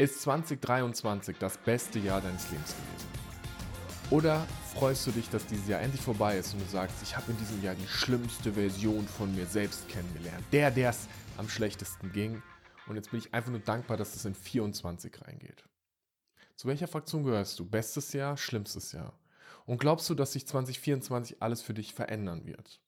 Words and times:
Ist 0.00 0.20
2023 0.20 1.38
das 1.38 1.58
beste 1.58 1.98
Jahr 1.98 2.20
deines 2.20 2.48
Lebens 2.52 2.72
gewesen? 2.72 3.08
Oder 4.10 4.46
freust 4.72 5.04
du 5.08 5.10
dich, 5.10 5.28
dass 5.28 5.44
dieses 5.44 5.66
Jahr 5.66 5.80
endlich 5.80 6.00
vorbei 6.00 6.38
ist 6.38 6.54
und 6.54 6.60
du 6.60 6.66
sagst, 6.66 7.02
ich 7.02 7.16
habe 7.16 7.32
in 7.32 7.36
diesem 7.38 7.60
Jahr 7.64 7.74
die 7.74 7.88
schlimmste 7.88 8.52
Version 8.52 9.08
von 9.08 9.34
mir 9.34 9.44
selbst 9.46 9.88
kennengelernt. 9.88 10.44
Der, 10.52 10.70
der 10.70 10.90
es 10.90 11.08
am 11.36 11.48
schlechtesten 11.48 12.12
ging. 12.12 12.40
Und 12.86 12.94
jetzt 12.94 13.10
bin 13.10 13.18
ich 13.18 13.34
einfach 13.34 13.50
nur 13.50 13.58
dankbar, 13.58 13.96
dass 13.96 14.14
es 14.14 14.24
in 14.24 14.36
24 14.36 15.20
reingeht. 15.20 15.64
Zu 16.54 16.68
welcher 16.68 16.86
Fraktion 16.86 17.24
gehörst 17.24 17.58
du? 17.58 17.68
Bestes 17.68 18.12
Jahr, 18.12 18.36
schlimmstes 18.36 18.92
Jahr? 18.92 19.18
Und 19.66 19.80
glaubst 19.80 20.08
du, 20.08 20.14
dass 20.14 20.32
sich 20.32 20.46
2024 20.46 21.42
alles 21.42 21.60
für 21.60 21.74
dich 21.74 21.92
verändern 21.92 22.46
wird? 22.46 22.80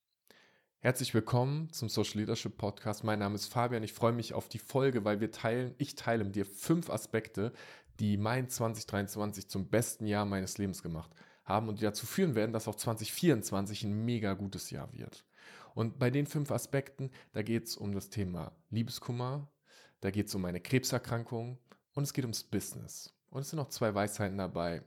Herzlich 0.83 1.13
willkommen 1.13 1.71
zum 1.75 1.91
Social 1.91 2.21
Leadership 2.21 2.57
Podcast. 2.57 3.05
Mein 3.05 3.19
Name 3.19 3.35
ist 3.35 3.53
Fabian. 3.53 3.83
Ich 3.83 3.93
freue 3.93 4.15
mich 4.15 4.33
auf 4.33 4.49
die 4.49 4.59
Folge, 4.59 5.05
weil 5.05 5.21
wir 5.21 5.31
teilen, 5.31 5.75
ich 5.77 5.95
teile 5.95 6.25
mit 6.25 6.37
dir 6.37 6.47
fünf 6.47 6.89
Aspekte, 6.89 7.53
die 7.99 8.17
mein 8.17 8.49
2023 8.49 9.51
zum 9.51 9.69
besten 9.69 10.07
Jahr 10.07 10.25
meines 10.25 10.57
Lebens 10.57 10.83
gemacht 10.83 11.15
haben 11.45 11.69
und 11.69 11.81
die 11.81 11.85
dazu 11.85 12.07
führen 12.07 12.35
werden, 12.35 12.55
dass 12.55 12.67
auch 12.67 12.77
2024 12.77 13.85
ein 13.85 14.07
mega 14.07 14.33
gutes 14.33 14.71
Jahr 14.71 14.91
wird. 14.95 15.27
Und 15.75 15.99
bei 15.99 16.09
den 16.09 16.25
fünf 16.25 16.51
Aspekten, 16.51 17.11
da 17.35 17.43
geht 17.43 17.67
es 17.67 17.77
um 17.77 17.95
das 17.95 18.09
Thema 18.09 18.53
Liebeskummer, 18.71 19.53
da 20.01 20.11
geht 20.11 20.29
es 20.29 20.35
um 20.35 20.41
meine 20.41 20.61
Krebserkrankung 20.61 21.59
und 21.93 22.05
es 22.05 22.15
geht 22.15 22.25
ums 22.25 22.43
Business. 22.43 23.13
Und 23.29 23.43
es 23.43 23.51
sind 23.51 23.59
noch 23.59 23.69
zwei 23.69 23.95
Weisheiten 23.95 24.39
dabei, 24.39 24.83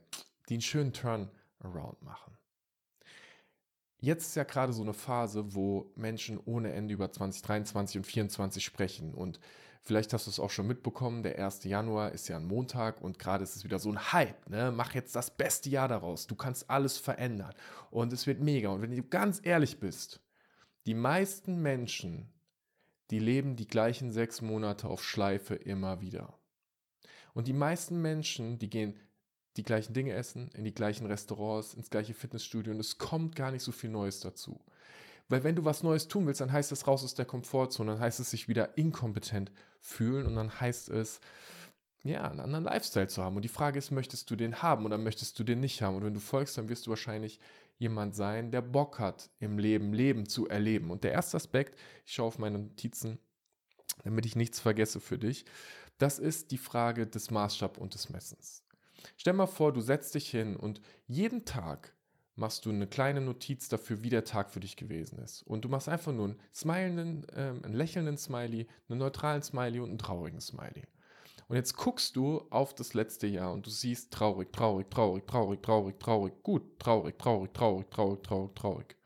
die 0.48 0.54
einen 0.54 0.60
schönen 0.60 0.92
Turnaround 0.92 2.02
machen. 2.02 2.36
Jetzt 4.04 4.26
ist 4.26 4.34
ja 4.34 4.44
gerade 4.44 4.74
so 4.74 4.82
eine 4.82 4.92
Phase, 4.92 5.54
wo 5.54 5.90
Menschen 5.96 6.38
ohne 6.44 6.74
Ende 6.74 6.92
über 6.92 7.10
2023 7.10 7.96
und 7.96 8.04
2024 8.04 8.62
sprechen. 8.62 9.14
Und 9.14 9.40
vielleicht 9.80 10.12
hast 10.12 10.26
du 10.26 10.30
es 10.30 10.38
auch 10.38 10.50
schon 10.50 10.66
mitbekommen, 10.66 11.22
der 11.22 11.42
1. 11.42 11.64
Januar 11.64 12.12
ist 12.12 12.28
ja 12.28 12.36
ein 12.36 12.44
Montag 12.44 13.00
und 13.00 13.18
gerade 13.18 13.44
ist 13.44 13.56
es 13.56 13.64
wieder 13.64 13.78
so 13.78 13.90
ein 13.90 14.12
Hype. 14.12 14.46
Ne? 14.50 14.70
Mach 14.72 14.92
jetzt 14.92 15.16
das 15.16 15.34
beste 15.34 15.70
Jahr 15.70 15.88
daraus. 15.88 16.26
Du 16.26 16.34
kannst 16.34 16.68
alles 16.68 16.98
verändern. 16.98 17.54
Und 17.90 18.12
es 18.12 18.26
wird 18.26 18.42
mega. 18.42 18.68
Und 18.68 18.82
wenn 18.82 18.94
du 18.94 19.02
ganz 19.04 19.40
ehrlich 19.42 19.80
bist, 19.80 20.20
die 20.84 20.92
meisten 20.92 21.62
Menschen, 21.62 22.30
die 23.10 23.20
leben 23.20 23.56
die 23.56 23.66
gleichen 23.66 24.12
sechs 24.12 24.42
Monate 24.42 24.86
auf 24.86 25.02
Schleife 25.02 25.54
immer 25.54 26.02
wieder. 26.02 26.38
Und 27.32 27.48
die 27.48 27.54
meisten 27.54 28.02
Menschen, 28.02 28.58
die 28.58 28.68
gehen 28.68 28.98
die 29.56 29.62
gleichen 29.62 29.94
Dinge 29.94 30.12
essen, 30.12 30.50
in 30.54 30.64
die 30.64 30.74
gleichen 30.74 31.06
Restaurants, 31.06 31.74
ins 31.74 31.90
gleiche 31.90 32.14
Fitnessstudio 32.14 32.72
und 32.72 32.80
es 32.80 32.98
kommt 32.98 33.36
gar 33.36 33.50
nicht 33.50 33.62
so 33.62 33.72
viel 33.72 33.90
Neues 33.90 34.20
dazu. 34.20 34.60
Weil 35.28 35.44
wenn 35.44 35.56
du 35.56 35.64
was 35.64 35.82
Neues 35.82 36.08
tun 36.08 36.26
willst, 36.26 36.40
dann 36.40 36.52
heißt 36.52 36.72
es 36.72 36.86
raus 36.86 37.02
aus 37.02 37.14
der 37.14 37.24
Komfortzone, 37.24 37.92
dann 37.92 38.00
heißt 38.00 38.20
es 38.20 38.30
sich 38.30 38.48
wieder 38.48 38.76
inkompetent 38.76 39.52
fühlen 39.80 40.26
und 40.26 40.36
dann 40.36 40.60
heißt 40.60 40.90
es, 40.90 41.20
ja, 42.02 42.30
einen 42.30 42.40
anderen 42.40 42.64
Lifestyle 42.64 43.08
zu 43.08 43.22
haben. 43.22 43.36
Und 43.36 43.42
die 43.42 43.48
Frage 43.48 43.78
ist, 43.78 43.90
möchtest 43.90 44.30
du 44.30 44.36
den 44.36 44.60
haben 44.60 44.84
oder 44.84 44.98
möchtest 44.98 45.38
du 45.38 45.44
den 45.44 45.60
nicht 45.60 45.80
haben? 45.80 45.96
Und 45.96 46.04
wenn 46.04 46.12
du 46.12 46.20
folgst, 46.20 46.58
dann 46.58 46.68
wirst 46.68 46.86
du 46.86 46.90
wahrscheinlich 46.90 47.40
jemand 47.78 48.14
sein, 48.14 48.50
der 48.50 48.60
Bock 48.60 48.98
hat, 48.98 49.30
im 49.40 49.58
Leben 49.58 49.94
Leben 49.94 50.28
zu 50.28 50.46
erleben. 50.46 50.90
Und 50.90 51.02
der 51.02 51.12
erste 51.12 51.38
Aspekt, 51.38 51.78
ich 52.04 52.12
schaue 52.12 52.26
auf 52.28 52.38
meine 52.38 52.58
Notizen, 52.58 53.18
damit 54.04 54.26
ich 54.26 54.36
nichts 54.36 54.60
vergesse 54.60 55.00
für 55.00 55.18
dich, 55.18 55.46
das 55.96 56.18
ist 56.18 56.50
die 56.50 56.58
Frage 56.58 57.06
des 57.06 57.30
Maßstab 57.30 57.78
und 57.78 57.94
des 57.94 58.10
Messens. 58.10 58.62
Stell 59.16 59.32
mal 59.32 59.46
vor, 59.46 59.72
du 59.72 59.80
setzt 59.80 60.14
dich 60.14 60.30
hin 60.30 60.56
und 60.56 60.80
jeden 61.06 61.44
Tag 61.44 61.94
machst 62.36 62.66
du 62.66 62.70
eine 62.70 62.86
kleine 62.86 63.20
Notiz 63.20 63.68
dafür, 63.68 64.02
wie 64.02 64.10
der 64.10 64.24
Tag 64.24 64.50
für 64.50 64.60
dich 64.60 64.76
gewesen 64.76 65.18
ist. 65.18 65.42
Und 65.42 65.64
du 65.64 65.68
machst 65.68 65.88
einfach 65.88 66.12
nur 66.12 66.26
einen 66.26 66.40
smilenden, 66.52 67.28
äh, 67.28 67.54
einen 67.64 67.74
lächelnden 67.74 68.18
Smiley, 68.18 68.66
einen 68.88 68.98
neutralen 68.98 69.42
Smiley 69.42 69.80
und 69.80 69.90
einen 69.90 69.98
traurigen 69.98 70.40
Smiley. 70.40 70.84
Und 71.46 71.56
jetzt 71.56 71.76
guckst 71.76 72.16
du 72.16 72.46
auf 72.50 72.74
das 72.74 72.94
letzte 72.94 73.26
Jahr 73.26 73.52
und 73.52 73.66
du 73.66 73.70
siehst 73.70 74.12
traurig, 74.12 74.52
traurig, 74.52 74.90
traurig, 74.90 75.26
traurig, 75.26 75.62
traurig, 75.62 76.00
traurig, 76.00 76.42
gut, 76.42 76.78
traurig, 76.78 77.18
traurig, 77.18 77.52
traurig, 77.52 77.90
traurig, 77.90 78.22
traurig, 78.22 78.54
traurig. 78.54 78.96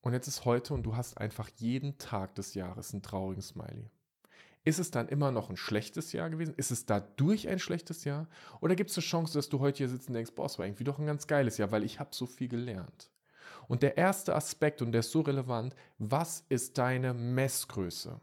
Und 0.00 0.12
jetzt 0.12 0.28
ist 0.28 0.44
heute 0.44 0.74
und 0.74 0.82
du 0.82 0.96
hast 0.96 1.18
einfach 1.18 1.48
jeden 1.56 1.98
Tag 1.98 2.34
des 2.34 2.54
Jahres 2.54 2.92
einen 2.92 3.02
traurigen 3.02 3.42
Smiley. 3.42 3.90
Ist 4.68 4.78
es 4.78 4.90
dann 4.90 5.08
immer 5.08 5.30
noch 5.30 5.48
ein 5.48 5.56
schlechtes 5.56 6.12
Jahr 6.12 6.28
gewesen? 6.28 6.52
Ist 6.58 6.70
es 6.70 6.84
dadurch 6.84 7.48
ein 7.48 7.58
schlechtes 7.58 8.04
Jahr? 8.04 8.28
Oder 8.60 8.76
gibt 8.76 8.90
es 8.90 8.98
eine 8.98 9.02
Chance, 9.02 9.38
dass 9.38 9.48
du 9.48 9.60
heute 9.60 9.78
hier 9.78 9.88
sitzt 9.88 10.08
und 10.08 10.14
denkst, 10.14 10.32
boah, 10.34 10.44
es 10.44 10.58
war 10.58 10.66
irgendwie 10.66 10.84
doch 10.84 10.98
ein 10.98 11.06
ganz 11.06 11.26
geiles 11.26 11.56
Jahr, 11.56 11.72
weil 11.72 11.84
ich 11.84 11.98
habe 11.98 12.10
so 12.12 12.26
viel 12.26 12.48
gelernt. 12.48 13.10
Und 13.66 13.82
der 13.82 13.96
erste 13.96 14.36
Aspekt, 14.36 14.82
und 14.82 14.92
der 14.92 15.00
ist 15.00 15.10
so 15.10 15.22
relevant, 15.22 15.74
was 15.96 16.44
ist 16.50 16.76
deine 16.76 17.14
Messgröße? 17.14 18.20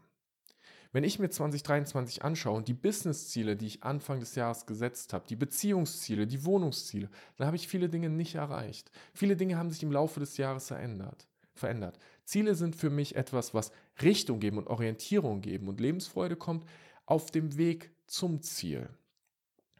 Wenn 0.92 1.02
ich 1.02 1.18
mir 1.18 1.30
2023 1.30 2.22
anschaue 2.22 2.58
und 2.58 2.68
die 2.68 2.74
Businessziele, 2.74 3.56
die 3.56 3.66
ich 3.66 3.82
Anfang 3.82 4.20
des 4.20 4.36
Jahres 4.36 4.66
gesetzt 4.66 5.14
habe, 5.14 5.26
die 5.26 5.34
Beziehungsziele, 5.34 6.28
die 6.28 6.44
Wohnungsziele, 6.44 7.10
dann 7.38 7.48
habe 7.48 7.56
ich 7.56 7.66
viele 7.66 7.88
Dinge 7.88 8.08
nicht 8.08 8.36
erreicht. 8.36 8.92
Viele 9.14 9.34
Dinge 9.34 9.58
haben 9.58 9.70
sich 9.70 9.82
im 9.82 9.90
Laufe 9.90 10.20
des 10.20 10.36
Jahres 10.36 10.68
verändert 10.68 11.26
verändert. 11.56 11.98
Ziele 12.26 12.56
sind 12.56 12.76
für 12.76 12.90
mich 12.90 13.16
etwas, 13.16 13.54
was 13.54 13.72
Richtung 14.02 14.40
geben 14.40 14.58
und 14.58 14.66
Orientierung 14.66 15.40
geben 15.40 15.68
und 15.68 15.80
Lebensfreude 15.80 16.36
kommt 16.36 16.68
auf 17.06 17.30
dem 17.30 17.56
Weg 17.56 17.92
zum 18.06 18.42
Ziel. 18.42 18.90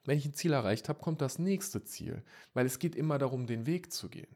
Wenn 0.05 0.17
ich 0.17 0.25
ein 0.25 0.35
Ziel 0.35 0.53
erreicht 0.53 0.89
habe, 0.89 1.01
kommt 1.01 1.21
das 1.21 1.41
nächste 1.41 1.83
Ziel, 1.83 2.23
weil 2.55 2.65
es 2.65 2.79
geht 2.79 2.95
immer 2.95 3.19
darum, 3.19 3.47
den 3.47 3.67
Weg 3.67 3.93
zu 3.93 4.09
gehen. 4.09 4.35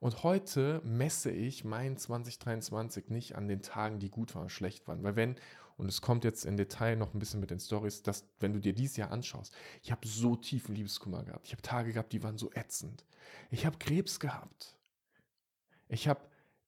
Und 0.00 0.22
heute 0.22 0.80
messe 0.84 1.30
ich 1.30 1.64
mein 1.64 1.98
2023 1.98 3.08
nicht 3.08 3.36
an 3.36 3.48
den 3.48 3.62
Tagen, 3.62 3.98
die 3.98 4.10
gut 4.10 4.34
waren, 4.34 4.48
schlecht 4.48 4.88
waren. 4.88 5.02
Weil 5.02 5.16
wenn, 5.16 5.36
und 5.76 5.88
es 5.88 6.00
kommt 6.00 6.24
jetzt 6.24 6.44
in 6.46 6.56
Detail 6.56 6.96
noch 6.96 7.12
ein 7.12 7.18
bisschen 7.18 7.40
mit 7.40 7.50
den 7.50 7.60
Stories, 7.60 8.02
dass 8.02 8.24
wenn 8.40 8.54
du 8.54 8.60
dir 8.60 8.72
dieses 8.72 8.96
Jahr 8.96 9.10
anschaust, 9.10 9.54
ich 9.82 9.90
habe 9.92 10.06
so 10.06 10.36
tiefen 10.36 10.74
Liebeskummer 10.74 11.22
gehabt. 11.22 11.46
Ich 11.46 11.52
habe 11.52 11.62
Tage 11.62 11.92
gehabt, 11.92 12.12
die 12.12 12.22
waren 12.22 12.38
so 12.38 12.50
ätzend. 12.52 13.04
Ich 13.50 13.66
habe 13.66 13.78
Krebs 13.78 14.20
gehabt. 14.20 14.76
Ich 15.88 16.08
habe 16.08 16.20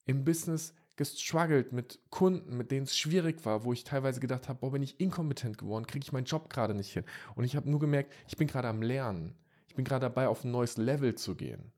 im 0.09 0.25
Business 0.25 0.75
gestruggelt 0.97 1.73
mit 1.73 2.01
Kunden, 2.11 2.57
mit 2.57 2.73
denen 2.73 2.85
es 2.85 2.97
schwierig 2.97 3.45
war, 3.45 3.63
wo 3.63 3.73
ich 3.73 3.85
teilweise 3.85 4.19
gedacht 4.19 4.49
habe, 4.49 4.59
boah, 4.59 4.73
bin 4.73 4.83
ich 4.83 4.99
inkompetent 4.99 5.57
geworden, 5.57 5.87
kriege 5.87 6.03
ich 6.05 6.13
meinen 6.13 6.25
Job 6.25 6.51
gerade 6.51 6.75
nicht 6.75 6.93
hin. 6.93 7.05
Und 7.37 7.45
ich 7.45 7.55
habe 7.55 7.71
nur 7.71 7.79
gemerkt, 7.79 8.13
ich 8.27 8.37
bin 8.37 8.49
gerade 8.49 8.69
am 8.69 8.83
Lernen. 8.83 9.37
Ich 9.69 9.77
bin 9.77 9.85
gerade 9.85 10.07
dabei, 10.07 10.27
auf 10.27 10.43
ein 10.43 10.51
neues 10.51 10.77
Level 10.77 11.15
zu 11.15 11.37
gehen. 11.37 11.73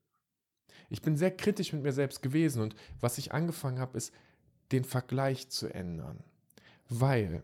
Ich 0.89 1.01
bin 1.01 1.15
sehr 1.15 1.31
kritisch 1.31 1.71
mit 1.71 1.83
mir 1.83 1.93
selbst 1.93 2.23
gewesen 2.23 2.63
und 2.63 2.75
was 2.99 3.17
ich 3.17 3.31
angefangen 3.31 3.79
habe, 3.79 3.97
ist, 3.97 4.11
den 4.71 4.85
Vergleich 4.85 5.49
zu 5.49 5.67
ändern. 5.67 6.23
Weil, 6.89 7.43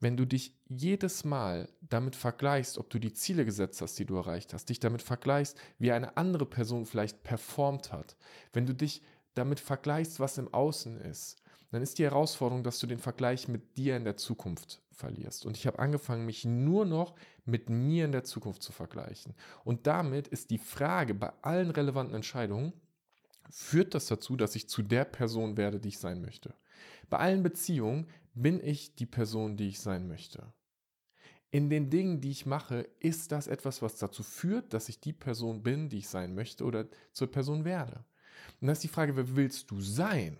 wenn 0.00 0.16
du 0.16 0.26
dich 0.26 0.54
jedes 0.68 1.24
Mal 1.24 1.68
damit 1.80 2.14
vergleichst, 2.14 2.78
ob 2.78 2.88
du 2.88 2.98
die 2.98 3.12
Ziele 3.12 3.44
gesetzt 3.44 3.80
hast, 3.80 3.98
die 3.98 4.04
du 4.04 4.16
erreicht 4.16 4.54
hast, 4.54 4.68
dich 4.68 4.80
damit 4.80 5.02
vergleichst, 5.02 5.58
wie 5.78 5.92
eine 5.92 6.16
andere 6.16 6.46
Person 6.46 6.86
vielleicht 6.86 7.22
performt 7.24 7.92
hat, 7.92 8.16
wenn 8.52 8.66
du 8.66 8.74
dich 8.74 9.02
damit 9.34 9.60
vergleichst, 9.60 10.20
was 10.20 10.38
im 10.38 10.52
Außen 10.52 10.98
ist, 10.98 11.42
dann 11.70 11.82
ist 11.82 11.98
die 11.98 12.04
Herausforderung, 12.04 12.62
dass 12.64 12.78
du 12.78 12.86
den 12.86 12.98
Vergleich 12.98 13.48
mit 13.48 13.76
dir 13.78 13.96
in 13.96 14.04
der 14.04 14.16
Zukunft 14.16 14.82
verlierst. 14.90 15.46
Und 15.46 15.56
ich 15.56 15.66
habe 15.66 15.78
angefangen, 15.78 16.26
mich 16.26 16.44
nur 16.44 16.84
noch 16.84 17.14
mit 17.44 17.70
mir 17.70 18.04
in 18.04 18.12
der 18.12 18.24
Zukunft 18.24 18.62
zu 18.62 18.72
vergleichen. 18.72 19.34
Und 19.64 19.86
damit 19.86 20.28
ist 20.28 20.50
die 20.50 20.58
Frage 20.58 21.14
bei 21.14 21.32
allen 21.40 21.70
relevanten 21.70 22.14
Entscheidungen, 22.14 22.74
führt 23.50 23.94
das 23.94 24.06
dazu, 24.06 24.36
dass 24.36 24.54
ich 24.54 24.68
zu 24.68 24.82
der 24.82 25.04
Person 25.04 25.56
werde, 25.56 25.80
die 25.80 25.88
ich 25.88 25.98
sein 25.98 26.20
möchte. 26.20 26.54
Bei 27.08 27.18
allen 27.18 27.42
Beziehungen 27.42 28.06
bin 28.34 28.60
ich 28.62 28.94
die 28.94 29.06
Person, 29.06 29.56
die 29.56 29.68
ich 29.68 29.80
sein 29.80 30.08
möchte. 30.08 30.52
In 31.50 31.68
den 31.68 31.90
Dingen, 31.90 32.20
die 32.20 32.30
ich 32.30 32.46
mache, 32.46 32.88
ist 32.98 33.30
das 33.30 33.46
etwas, 33.46 33.82
was 33.82 33.98
dazu 33.98 34.22
führt, 34.22 34.72
dass 34.72 34.88
ich 34.88 35.00
die 35.00 35.12
Person 35.12 35.62
bin, 35.62 35.90
die 35.90 35.98
ich 35.98 36.08
sein 36.08 36.34
möchte 36.34 36.64
oder 36.64 36.86
zur 37.12 37.30
Person 37.30 37.64
werde. 37.64 38.04
Und 38.60 38.66
dann 38.66 38.72
ist 38.72 38.84
die 38.84 38.88
Frage, 38.88 39.16
wer 39.16 39.36
willst 39.36 39.70
du 39.70 39.80
sein? 39.80 40.36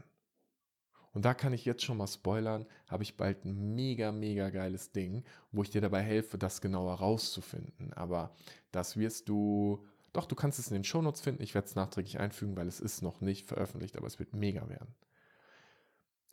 Und 1.12 1.24
da 1.24 1.34
kann 1.34 1.52
ich 1.52 1.64
jetzt 1.64 1.84
schon 1.84 1.98
mal 1.98 2.06
spoilern, 2.06 2.66
habe 2.88 3.02
ich 3.02 3.16
bald 3.16 3.44
ein 3.44 3.74
mega, 3.74 4.12
mega 4.12 4.48
geiles 4.50 4.92
Ding, 4.92 5.24
wo 5.50 5.62
ich 5.62 5.70
dir 5.70 5.82
dabei 5.82 6.02
helfe, 6.02 6.38
das 6.38 6.60
genauer 6.60 6.94
rauszufinden. 6.94 7.92
Aber 7.92 8.34
das 8.70 8.96
wirst 8.96 9.28
du, 9.28 9.84
doch, 10.14 10.24
du 10.24 10.34
kannst 10.34 10.58
es 10.58 10.68
in 10.68 10.74
den 10.74 10.84
Shownotes 10.84 11.20
finden. 11.20 11.42
Ich 11.42 11.54
werde 11.54 11.68
es 11.68 11.74
nachträglich 11.74 12.18
einfügen, 12.18 12.56
weil 12.56 12.66
es 12.66 12.80
ist 12.80 13.02
noch 13.02 13.20
nicht 13.20 13.46
veröffentlicht, 13.46 13.96
aber 13.96 14.06
es 14.06 14.18
wird 14.18 14.32
mega 14.32 14.68
werden. 14.68 14.94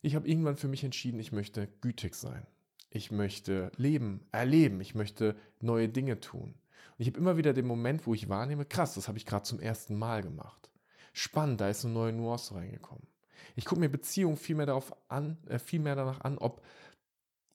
Ich 0.01 0.15
habe 0.15 0.29
irgendwann 0.29 0.55
für 0.55 0.69
mich 0.69 0.85
entschieden, 0.85 1.19
ich 1.19 1.33
möchte 1.33 1.67
gütig 1.81 2.15
sein. 2.15 2.47
Ich 2.89 3.11
möchte 3.11 3.71
leben, 3.75 4.25
erleben. 4.31 4.79
Ich 4.79 4.95
möchte 4.95 5.35
neue 5.59 5.89
Dinge 5.89 6.21
tun. 6.21 6.53
Und 6.53 6.99
ich 6.99 7.07
habe 7.07 7.19
immer 7.19 7.35
wieder 7.35 7.53
den 7.53 7.67
Moment, 7.67 8.07
wo 8.07 8.13
ich 8.13 8.29
wahrnehme, 8.29 8.65
krass, 8.65 8.95
das 8.95 9.09
habe 9.09 9.17
ich 9.17 9.25
gerade 9.25 9.43
zum 9.43 9.59
ersten 9.59 9.97
Mal 9.97 10.23
gemacht 10.23 10.69
spannend, 11.13 11.61
da 11.61 11.69
ist 11.69 11.85
eine 11.85 11.93
neue 11.93 12.13
Nuance 12.13 12.55
reingekommen. 12.55 13.07
Ich 13.55 13.65
gucke 13.65 13.81
mir 13.81 13.89
Beziehungen 13.89 14.37
viel 14.37 14.55
mehr 14.55 14.65
darauf 14.65 14.93
an, 15.09 15.37
äh, 15.47 15.59
viel 15.59 15.79
mehr 15.79 15.95
danach 15.95 16.21
an, 16.21 16.37
ob 16.37 16.61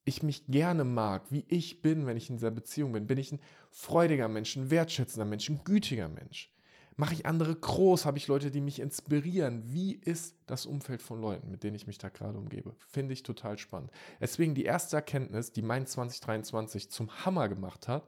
ich 0.04 0.22
mich 0.22 0.46
gerne 0.46 0.84
mag, 0.84 1.30
wie 1.30 1.44
ich 1.48 1.80
bin, 1.80 2.06
wenn 2.06 2.16
ich 2.16 2.28
in 2.28 2.36
dieser 2.36 2.50
Beziehung 2.50 2.92
bin. 2.92 3.06
Bin 3.06 3.18
ich 3.18 3.32
ein 3.32 3.40
freudiger 3.70 4.28
Mensch, 4.28 4.54
ein 4.56 4.70
wertschätzender 4.70 5.24
Mensch, 5.24 5.48
ein 5.48 5.64
gütiger 5.64 6.08
Mensch? 6.08 6.52
Mache 6.96 7.14
ich 7.14 7.26
andere 7.26 7.56
groß? 7.56 8.06
Habe 8.06 8.18
ich 8.18 8.28
Leute, 8.28 8.50
die 8.52 8.60
mich 8.60 8.78
inspirieren? 8.78 9.62
Wie 9.72 9.94
ist 9.94 10.36
das 10.46 10.64
Umfeld 10.64 11.02
von 11.02 11.20
Leuten, 11.20 11.50
mit 11.50 11.64
denen 11.64 11.74
ich 11.74 11.88
mich 11.88 11.98
da 11.98 12.08
gerade 12.08 12.38
umgebe? 12.38 12.76
Finde 12.86 13.14
ich 13.14 13.24
total 13.24 13.58
spannend. 13.58 13.90
Deswegen 14.20 14.54
die 14.54 14.64
erste 14.64 14.96
Erkenntnis, 14.96 15.52
die 15.52 15.62
mein 15.62 15.86
2023 15.86 16.90
zum 16.90 17.24
Hammer 17.24 17.48
gemacht 17.48 17.88
hat, 17.88 18.06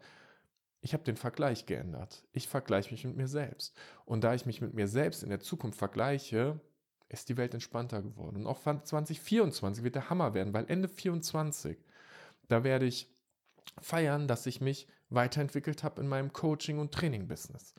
ich 0.86 0.92
habe 0.92 1.02
den 1.02 1.16
Vergleich 1.16 1.66
geändert. 1.66 2.22
Ich 2.32 2.46
vergleiche 2.46 2.92
mich 2.92 3.04
mit 3.04 3.16
mir 3.16 3.26
selbst. 3.26 3.76
Und 4.04 4.22
da 4.22 4.34
ich 4.34 4.46
mich 4.46 4.60
mit 4.60 4.72
mir 4.72 4.86
selbst 4.86 5.24
in 5.24 5.30
der 5.30 5.40
Zukunft 5.40 5.76
vergleiche, 5.76 6.60
ist 7.08 7.28
die 7.28 7.36
Welt 7.36 7.54
entspannter 7.54 8.02
geworden. 8.02 8.36
Und 8.36 8.46
auch 8.46 8.60
2024 8.60 9.82
wird 9.82 9.96
der 9.96 10.10
Hammer 10.10 10.32
werden, 10.32 10.54
weil 10.54 10.66
Ende 10.68 10.88
2024, 10.88 11.76
da 12.46 12.62
werde 12.62 12.86
ich 12.86 13.12
feiern, 13.80 14.28
dass 14.28 14.46
ich 14.46 14.60
mich 14.60 14.86
weiterentwickelt 15.08 15.82
habe 15.82 16.00
in 16.00 16.06
meinem 16.06 16.32
Coaching- 16.32 16.78
und 16.78 16.94
Training-Business. 16.94 17.74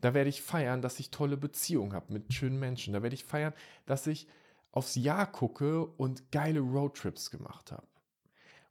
Da 0.00 0.14
werde 0.14 0.30
ich 0.30 0.40
feiern, 0.40 0.82
dass 0.82 1.00
ich 1.00 1.10
tolle 1.10 1.36
Beziehungen 1.36 1.94
habe 1.94 2.12
mit 2.12 2.32
schönen 2.32 2.60
Menschen. 2.60 2.92
Da 2.92 3.02
werde 3.02 3.14
ich 3.14 3.24
feiern, 3.24 3.54
dass 3.86 4.06
ich 4.06 4.28
aufs 4.70 4.94
Jahr 4.94 5.26
gucke 5.26 5.84
und 5.84 6.30
geile 6.30 6.60
Roadtrips 6.60 7.32
gemacht 7.32 7.72
habe. 7.72 7.88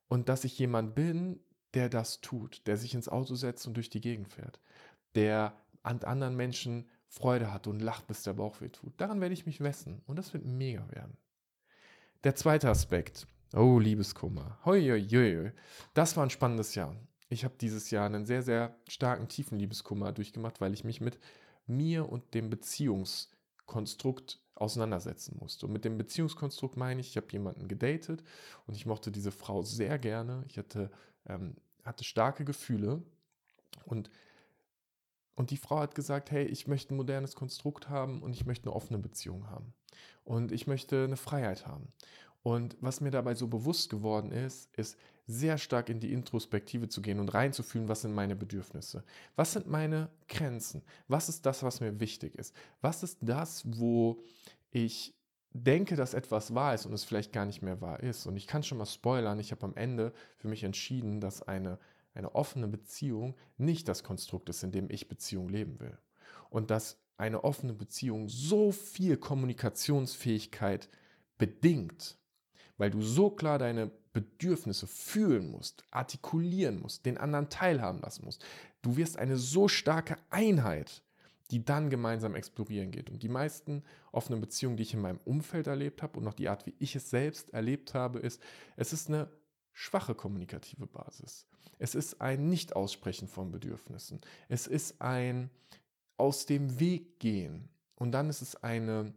Und 0.07 0.29
dass 0.29 0.45
ich 0.45 0.57
jemand 0.57 0.95
bin, 0.95 1.41
der 1.73 1.89
das 1.89 2.21
tut, 2.21 2.65
der 2.67 2.77
sich 2.77 2.93
ins 2.93 3.09
Auto 3.09 3.35
setzt 3.35 3.67
und 3.67 3.75
durch 3.75 3.89
die 3.89 4.01
Gegend 4.01 4.27
fährt, 4.29 4.59
der 5.15 5.53
an 5.83 6.03
anderen 6.03 6.35
Menschen 6.35 6.87
Freude 7.07 7.51
hat 7.51 7.67
und 7.67 7.81
lacht, 7.81 8.07
bis 8.07 8.23
der 8.23 8.33
Bauch 8.33 8.61
weh 8.61 8.69
tut. 8.69 8.93
Daran 8.97 9.19
werde 9.19 9.33
ich 9.33 9.45
mich 9.45 9.59
messen 9.59 10.01
und 10.05 10.17
das 10.17 10.33
wird 10.33 10.45
mega 10.45 10.89
werden. 10.91 11.17
Der 12.23 12.35
zweite 12.35 12.69
Aspekt. 12.69 13.27
Oh, 13.53 13.79
Liebeskummer. 13.79 14.57
Hoi. 14.63 15.51
Das 15.93 16.15
war 16.15 16.23
ein 16.23 16.29
spannendes 16.29 16.75
Jahr 16.75 16.95
ich 17.31 17.45
habe 17.45 17.55
dieses 17.59 17.91
Jahr 17.91 18.05
einen 18.05 18.25
sehr, 18.25 18.43
sehr 18.43 18.75
starken, 18.87 19.27
tiefen 19.27 19.57
Liebeskummer 19.57 20.11
durchgemacht, 20.11 20.59
weil 20.59 20.73
ich 20.73 20.83
mich 20.83 20.99
mit 21.01 21.17
mir 21.65 22.09
und 22.09 22.33
dem 22.33 22.49
Beziehungskonstrukt 22.49 24.41
auseinandersetzen 24.55 25.37
musste. 25.39 25.65
Und 25.65 25.73
mit 25.73 25.85
dem 25.85 25.97
Beziehungskonstrukt 25.97 26.75
meine 26.75 26.99
ich, 26.99 27.11
ich 27.11 27.17
habe 27.17 27.27
jemanden 27.31 27.67
gedatet 27.67 28.21
und 28.67 28.75
ich 28.75 28.85
mochte 28.85 29.11
diese 29.11 29.31
Frau 29.31 29.61
sehr 29.63 29.97
gerne. 29.97 30.43
Ich 30.47 30.57
hatte, 30.57 30.91
ähm, 31.27 31.55
hatte 31.83 32.03
starke 32.03 32.45
Gefühle 32.45 33.01
und 33.85 34.09
und 35.35 35.49
die 35.49 35.57
Frau 35.57 35.79
hat 35.79 35.95
gesagt, 35.95 36.29
hey, 36.29 36.45
ich 36.45 36.67
möchte 36.67 36.93
ein 36.93 36.97
modernes 36.97 37.35
Konstrukt 37.35 37.89
haben 37.89 38.21
und 38.21 38.33
ich 38.33 38.45
möchte 38.45 38.65
eine 38.65 38.75
offene 38.75 38.99
Beziehung 38.99 39.49
haben. 39.49 39.73
Und 40.23 40.51
ich 40.51 40.67
möchte 40.67 41.05
eine 41.05 41.17
Freiheit 41.17 41.65
haben. 41.65 41.91
Und 42.43 42.75
was 42.81 43.01
mir 43.01 43.11
dabei 43.11 43.33
so 43.33 43.47
bewusst 43.47 43.89
geworden 43.89 44.31
ist, 44.31 44.69
ist 44.75 44.97
sehr 45.27 45.57
stark 45.57 45.89
in 45.89 45.99
die 45.99 46.11
Introspektive 46.11 46.89
zu 46.89 47.01
gehen 47.01 47.19
und 47.19 47.33
reinzufühlen, 47.33 47.87
was 47.87 48.01
sind 48.01 48.13
meine 48.13 48.35
Bedürfnisse? 48.35 49.03
Was 49.35 49.53
sind 49.53 49.67
meine 49.67 50.09
Grenzen? 50.27 50.83
Was 51.07 51.29
ist 51.29 51.45
das, 51.45 51.63
was 51.63 51.79
mir 51.79 51.99
wichtig 51.99 52.35
ist? 52.35 52.55
Was 52.81 53.03
ist 53.03 53.19
das, 53.21 53.63
wo 53.65 54.23
ich 54.71 55.13
denke, 55.53 55.95
dass 55.95 56.13
etwas 56.13 56.55
wahr 56.55 56.73
ist 56.73 56.85
und 56.85 56.93
es 56.93 57.03
vielleicht 57.03 57.33
gar 57.33 57.45
nicht 57.45 57.61
mehr 57.61 57.81
wahr 57.81 58.01
ist? 58.01 58.25
Und 58.25 58.37
ich 58.37 58.47
kann 58.47 58.63
schon 58.63 58.77
mal 58.77 58.85
spoilern, 58.85 59.39
ich 59.39 59.51
habe 59.51 59.65
am 59.65 59.75
Ende 59.75 60.13
für 60.37 60.47
mich 60.47 60.63
entschieden, 60.63 61.19
dass 61.19 61.41
eine, 61.41 61.77
eine 62.13 62.35
offene 62.35 62.67
Beziehung 62.67 63.35
nicht 63.57 63.87
das 63.87 64.03
Konstrukt 64.03 64.49
ist, 64.49 64.63
in 64.63 64.71
dem 64.71 64.89
ich 64.89 65.09
Beziehung 65.09 65.49
leben 65.49 65.79
will. 65.79 65.97
Und 66.49 66.71
dass 66.71 66.97
eine 67.17 67.43
offene 67.43 67.73
Beziehung 67.73 68.29
so 68.29 68.71
viel 68.71 69.17
Kommunikationsfähigkeit 69.17 70.89
bedingt, 71.37 72.17
weil 72.77 72.89
du 72.89 73.01
so 73.01 73.29
klar 73.29 73.59
deine 73.59 73.91
Bedürfnisse 74.13 74.87
fühlen 74.87 75.51
musst, 75.51 75.83
artikulieren 75.91 76.81
musst, 76.81 77.05
den 77.05 77.17
anderen 77.17 77.49
teilhaben 77.49 78.01
lassen 78.01 78.25
musst. 78.25 78.43
Du 78.81 78.97
wirst 78.97 79.17
eine 79.17 79.37
so 79.37 79.67
starke 79.67 80.17
Einheit, 80.29 81.03
die 81.51 81.63
dann 81.63 81.89
gemeinsam 81.89 82.35
explorieren 82.35 82.91
geht. 82.91 83.09
Und 83.09 83.23
die 83.23 83.29
meisten 83.29 83.83
offenen 84.11 84.41
Beziehungen, 84.41 84.77
die 84.77 84.83
ich 84.83 84.93
in 84.93 85.01
meinem 85.01 85.19
Umfeld 85.25 85.67
erlebt 85.67 86.01
habe 86.01 86.17
und 86.17 86.27
auch 86.27 86.33
die 86.33 86.49
Art, 86.49 86.65
wie 86.65 86.75
ich 86.79 86.95
es 86.95 87.09
selbst 87.09 87.53
erlebt 87.53 87.93
habe, 87.93 88.19
ist, 88.19 88.41
es 88.77 88.93
ist 88.93 89.09
eine 89.09 89.29
schwache 89.73 90.15
kommunikative 90.15 90.87
Basis. 90.87 91.47
Es 91.77 91.95
ist 91.95 92.21
ein 92.21 92.47
Nicht-Aussprechen 92.47 93.27
von 93.27 93.51
Bedürfnissen. 93.51 94.21
Es 94.49 94.67
ist 94.67 95.01
ein 95.01 95.49
aus 96.17 96.45
dem 96.45 96.79
Weg 96.79 97.19
gehen. 97.19 97.69
Und 97.95 98.11
dann 98.11 98.29
ist 98.29 98.41
es 98.41 98.55
eine 98.63 99.13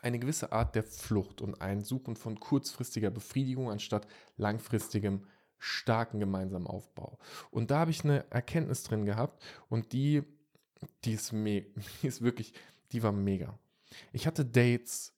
eine 0.00 0.18
gewisse 0.18 0.52
Art 0.52 0.74
der 0.74 0.84
Flucht 0.84 1.42
und 1.42 1.60
ein 1.60 1.84
Suchen 1.84 2.16
von 2.16 2.40
kurzfristiger 2.40 3.10
Befriedigung 3.10 3.70
anstatt 3.70 4.06
langfristigem 4.36 5.26
starken 5.58 6.18
gemeinsamen 6.18 6.66
Aufbau. 6.66 7.18
Und 7.50 7.70
da 7.70 7.80
habe 7.80 7.90
ich 7.90 8.02
eine 8.02 8.28
Erkenntnis 8.30 8.82
drin 8.82 9.04
gehabt 9.04 9.42
und 9.68 9.92
die, 9.92 10.22
die 11.04 11.12
ist, 11.12 11.32
me 11.32 11.66
die 12.02 12.06
ist 12.06 12.22
wirklich, 12.22 12.52
die 12.92 13.02
war 13.02 13.12
mega. 13.12 13.58
Ich 14.12 14.26
hatte 14.26 14.44
Dates, 14.44 15.12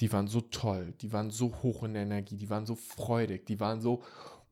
die 0.00 0.12
waren 0.12 0.26
so 0.26 0.40
toll, 0.40 0.94
die 1.00 1.12
waren 1.12 1.30
so 1.30 1.62
hoch 1.62 1.82
in 1.82 1.94
der 1.94 2.02
Energie, 2.02 2.36
die 2.36 2.50
waren 2.50 2.66
so 2.66 2.74
freudig, 2.74 3.46
die 3.46 3.60
waren 3.60 3.80
so 3.80 4.02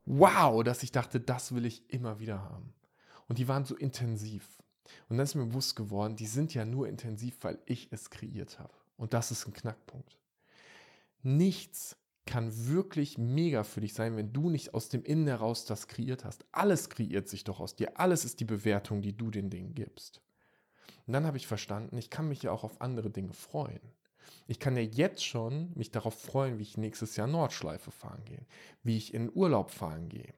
wow, 0.06 0.62
dass 0.64 0.82
ich 0.82 0.92
dachte, 0.92 1.20
das 1.20 1.54
will 1.54 1.64
ich 1.64 1.88
immer 1.88 2.18
wieder 2.18 2.42
haben. 2.42 2.74
Und 3.28 3.38
die 3.38 3.48
waren 3.48 3.64
so 3.64 3.76
intensiv. 3.76 4.58
Und 5.08 5.16
dann 5.16 5.24
ist 5.24 5.36
mir 5.36 5.46
bewusst 5.46 5.76
geworden, 5.76 6.16
die 6.16 6.26
sind 6.26 6.52
ja 6.52 6.64
nur 6.64 6.88
intensiv, 6.88 7.36
weil 7.42 7.58
ich 7.66 7.88
es 7.92 8.10
kreiert 8.10 8.58
habe. 8.58 8.74
Und 8.96 9.14
das 9.14 9.30
ist 9.30 9.46
ein 9.46 9.52
Knackpunkt. 9.52 10.18
Nichts 11.22 11.96
kann 12.26 12.68
wirklich 12.68 13.18
mega 13.18 13.62
für 13.62 13.80
dich 13.80 13.94
sein, 13.94 14.16
wenn 14.16 14.32
du 14.32 14.50
nicht 14.50 14.74
aus 14.74 14.88
dem 14.88 15.04
Innen 15.04 15.26
heraus 15.26 15.64
das 15.64 15.88
kreiert 15.88 16.24
hast. 16.24 16.44
Alles 16.52 16.88
kreiert 16.88 17.28
sich 17.28 17.44
doch 17.44 17.60
aus 17.60 17.76
dir. 17.76 17.98
Alles 17.98 18.24
ist 18.24 18.40
die 18.40 18.44
Bewertung, 18.44 19.02
die 19.02 19.16
du 19.16 19.30
den 19.30 19.50
Dingen 19.50 19.74
gibst. 19.74 20.20
Und 21.10 21.14
dann 21.14 21.26
habe 21.26 21.38
ich 21.38 21.48
verstanden, 21.48 21.98
ich 21.98 22.08
kann 22.08 22.28
mich 22.28 22.44
ja 22.44 22.52
auch 22.52 22.62
auf 22.62 22.80
andere 22.80 23.10
Dinge 23.10 23.32
freuen. 23.32 23.80
Ich 24.46 24.60
kann 24.60 24.76
ja 24.76 24.82
jetzt 24.84 25.24
schon 25.24 25.72
mich 25.74 25.90
darauf 25.90 26.14
freuen, 26.14 26.60
wie 26.60 26.62
ich 26.62 26.76
nächstes 26.76 27.16
Jahr 27.16 27.26
Nordschleife 27.26 27.90
fahren 27.90 28.24
gehe, 28.24 28.46
wie 28.84 28.96
ich 28.96 29.12
in 29.12 29.28
Urlaub 29.34 29.72
fahren 29.72 30.08
gehe, 30.08 30.32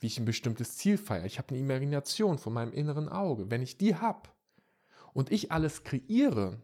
wie 0.00 0.08
ich 0.08 0.18
ein 0.18 0.24
bestimmtes 0.24 0.76
Ziel 0.76 0.98
feiere. 0.98 1.26
Ich 1.26 1.38
habe 1.38 1.50
eine 1.50 1.60
Imagination 1.60 2.38
von 2.38 2.52
meinem 2.52 2.72
inneren 2.72 3.08
Auge. 3.08 3.48
Wenn 3.48 3.62
ich 3.62 3.78
die 3.78 3.94
habe 3.94 4.28
und 5.12 5.30
ich 5.30 5.52
alles 5.52 5.84
kreiere, 5.84 6.60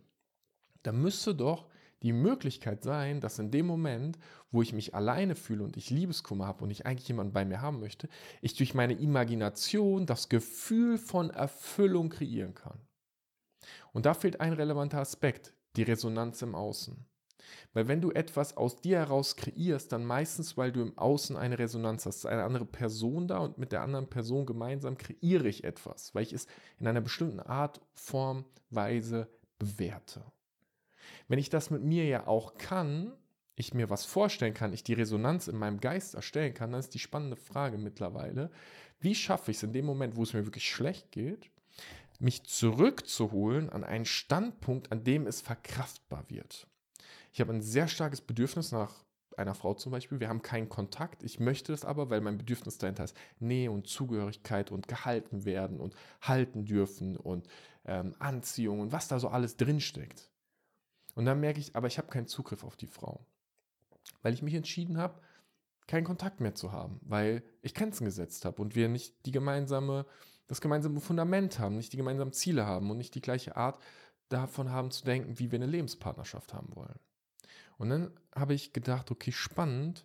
da 0.82 0.90
müsste 0.90 1.32
doch 1.32 1.68
die 2.02 2.12
Möglichkeit 2.12 2.82
sein, 2.82 3.20
dass 3.20 3.38
in 3.38 3.52
dem 3.52 3.66
Moment, 3.66 4.18
wo 4.50 4.62
ich 4.62 4.72
mich 4.72 4.96
alleine 4.96 5.36
fühle 5.36 5.62
und 5.62 5.76
ich 5.76 5.90
Liebeskummer 5.90 6.48
habe 6.48 6.64
und 6.64 6.72
ich 6.72 6.86
eigentlich 6.86 7.06
jemanden 7.06 7.32
bei 7.32 7.44
mir 7.44 7.60
haben 7.60 7.78
möchte, 7.78 8.08
ich 8.42 8.54
durch 8.54 8.74
meine 8.74 8.94
Imagination 8.94 10.06
das 10.06 10.28
Gefühl 10.28 10.98
von 10.98 11.30
Erfüllung 11.30 12.08
kreieren 12.08 12.56
kann. 12.56 12.80
Und 13.92 14.06
da 14.06 14.14
fehlt 14.14 14.40
ein 14.40 14.52
relevanter 14.52 14.98
Aspekt, 14.98 15.54
die 15.76 15.82
Resonanz 15.82 16.42
im 16.42 16.54
Außen. 16.54 17.06
Weil 17.72 17.88
wenn 17.88 18.00
du 18.00 18.10
etwas 18.10 18.56
aus 18.56 18.80
dir 18.80 18.98
heraus 18.98 19.36
kreierst, 19.36 19.92
dann 19.92 20.04
meistens, 20.04 20.56
weil 20.56 20.72
du 20.72 20.82
im 20.82 20.98
Außen 20.98 21.36
eine 21.36 21.58
Resonanz 21.58 22.06
hast, 22.06 22.26
eine 22.26 22.44
andere 22.44 22.66
Person 22.66 23.28
da 23.28 23.38
und 23.38 23.58
mit 23.58 23.72
der 23.72 23.82
anderen 23.82 24.08
Person 24.08 24.46
gemeinsam 24.46 24.98
kreiere 24.98 25.48
ich 25.48 25.64
etwas, 25.64 26.14
weil 26.14 26.22
ich 26.22 26.32
es 26.32 26.46
in 26.78 26.86
einer 26.86 27.00
bestimmten 27.00 27.40
Art, 27.40 27.80
Form, 27.94 28.44
Weise 28.70 29.28
bewerte. 29.58 30.24
Wenn 31.28 31.38
ich 31.38 31.50
das 31.50 31.70
mit 31.70 31.82
mir 31.82 32.04
ja 32.04 32.26
auch 32.26 32.54
kann, 32.58 33.12
ich 33.54 33.74
mir 33.74 33.90
was 33.90 34.04
vorstellen 34.04 34.54
kann, 34.54 34.72
ich 34.72 34.84
die 34.84 34.94
Resonanz 34.94 35.48
in 35.48 35.56
meinem 35.56 35.80
Geist 35.80 36.14
erstellen 36.14 36.54
kann, 36.54 36.70
dann 36.70 36.80
ist 36.80 36.94
die 36.94 37.00
spannende 37.00 37.36
Frage 37.36 37.76
mittlerweile, 37.76 38.50
wie 39.00 39.14
schaffe 39.14 39.50
ich 39.50 39.56
es 39.58 39.62
in 39.62 39.72
dem 39.72 39.84
Moment, 39.84 40.16
wo 40.16 40.22
es 40.22 40.32
mir 40.32 40.44
wirklich 40.44 40.70
schlecht 40.70 41.10
geht, 41.10 41.50
mich 42.18 42.44
zurückzuholen 42.44 43.70
an 43.70 43.84
einen 43.84 44.04
Standpunkt, 44.04 44.90
an 44.92 45.04
dem 45.04 45.26
es 45.26 45.40
verkraftbar 45.40 46.24
wird. 46.28 46.66
Ich 47.32 47.40
habe 47.40 47.52
ein 47.52 47.62
sehr 47.62 47.88
starkes 47.88 48.20
Bedürfnis 48.20 48.72
nach 48.72 49.04
einer 49.36 49.54
Frau 49.54 49.74
zum 49.74 49.92
Beispiel. 49.92 50.18
Wir 50.20 50.28
haben 50.28 50.42
keinen 50.42 50.68
Kontakt. 50.68 51.22
Ich 51.22 51.38
möchte 51.38 51.72
das 51.72 51.84
aber, 51.84 52.10
weil 52.10 52.20
mein 52.20 52.38
Bedürfnis 52.38 52.78
dahinter 52.78 53.04
ist 53.04 53.16
Nähe 53.38 53.70
und 53.70 53.86
Zugehörigkeit 53.86 54.72
und 54.72 54.88
gehalten 54.88 55.44
werden 55.44 55.78
und 55.78 55.94
halten 56.20 56.64
dürfen 56.64 57.16
und 57.16 57.46
ähm, 57.84 58.14
Anziehung 58.18 58.80
und 58.80 58.92
was 58.92 59.08
da 59.08 59.20
so 59.20 59.28
alles 59.28 59.56
drinsteckt. 59.56 60.30
Und 61.14 61.24
dann 61.24 61.40
merke 61.40 61.60
ich, 61.60 61.76
aber 61.76 61.86
ich 61.86 61.98
habe 61.98 62.08
keinen 62.08 62.26
Zugriff 62.26 62.64
auf 62.64 62.76
die 62.76 62.86
Frau. 62.86 63.24
Weil 64.22 64.34
ich 64.34 64.42
mich 64.42 64.54
entschieden 64.54 64.98
habe, 64.98 65.20
keinen 65.86 66.04
Kontakt 66.04 66.40
mehr 66.40 66.54
zu 66.54 66.72
haben, 66.72 67.00
weil 67.02 67.42
ich 67.62 67.74
Grenzen 67.74 68.04
gesetzt 68.04 68.44
habe 68.44 68.60
und 68.60 68.74
wir 68.74 68.88
nicht 68.88 69.24
die 69.24 69.30
gemeinsame, 69.30 70.04
das 70.48 70.60
gemeinsame 70.60 71.00
Fundament 71.00 71.58
haben, 71.58 71.76
nicht 71.76 71.92
die 71.92 71.98
gemeinsamen 71.98 72.32
Ziele 72.32 72.66
haben 72.66 72.90
und 72.90 72.96
nicht 72.96 73.14
die 73.14 73.20
gleiche 73.20 73.56
Art 73.56 73.78
davon 74.28 74.70
haben 74.70 74.90
zu 74.90 75.04
denken, 75.04 75.38
wie 75.38 75.50
wir 75.52 75.58
eine 75.58 75.66
Lebenspartnerschaft 75.66 76.52
haben 76.52 76.74
wollen. 76.74 76.98
Und 77.76 77.90
dann 77.90 78.10
habe 78.34 78.54
ich 78.54 78.72
gedacht, 78.72 79.10
okay, 79.10 79.30
spannend, 79.30 80.04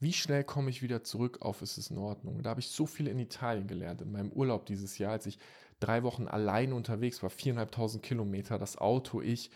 wie 0.00 0.12
schnell 0.12 0.44
komme 0.44 0.70
ich 0.70 0.82
wieder 0.82 1.04
zurück 1.04 1.42
auf 1.42 1.62
es 1.62 1.78
ist 1.78 1.90
in 1.90 1.98
Ordnung? 1.98 2.42
Da 2.42 2.50
habe 2.50 2.60
ich 2.60 2.70
so 2.70 2.86
viel 2.86 3.06
in 3.06 3.18
Italien 3.18 3.66
gelernt, 3.66 4.00
in 4.00 4.10
meinem 4.10 4.32
Urlaub 4.32 4.66
dieses 4.66 4.98
Jahr, 4.98 5.12
als 5.12 5.26
ich 5.26 5.38
drei 5.78 6.02
Wochen 6.02 6.26
alleine 6.26 6.74
unterwegs 6.74 7.22
war, 7.22 7.30
viereinhalbtausend 7.30 8.02
Kilometer, 8.02 8.58
das 8.58 8.78
Auto, 8.78 9.20
ich 9.20 9.50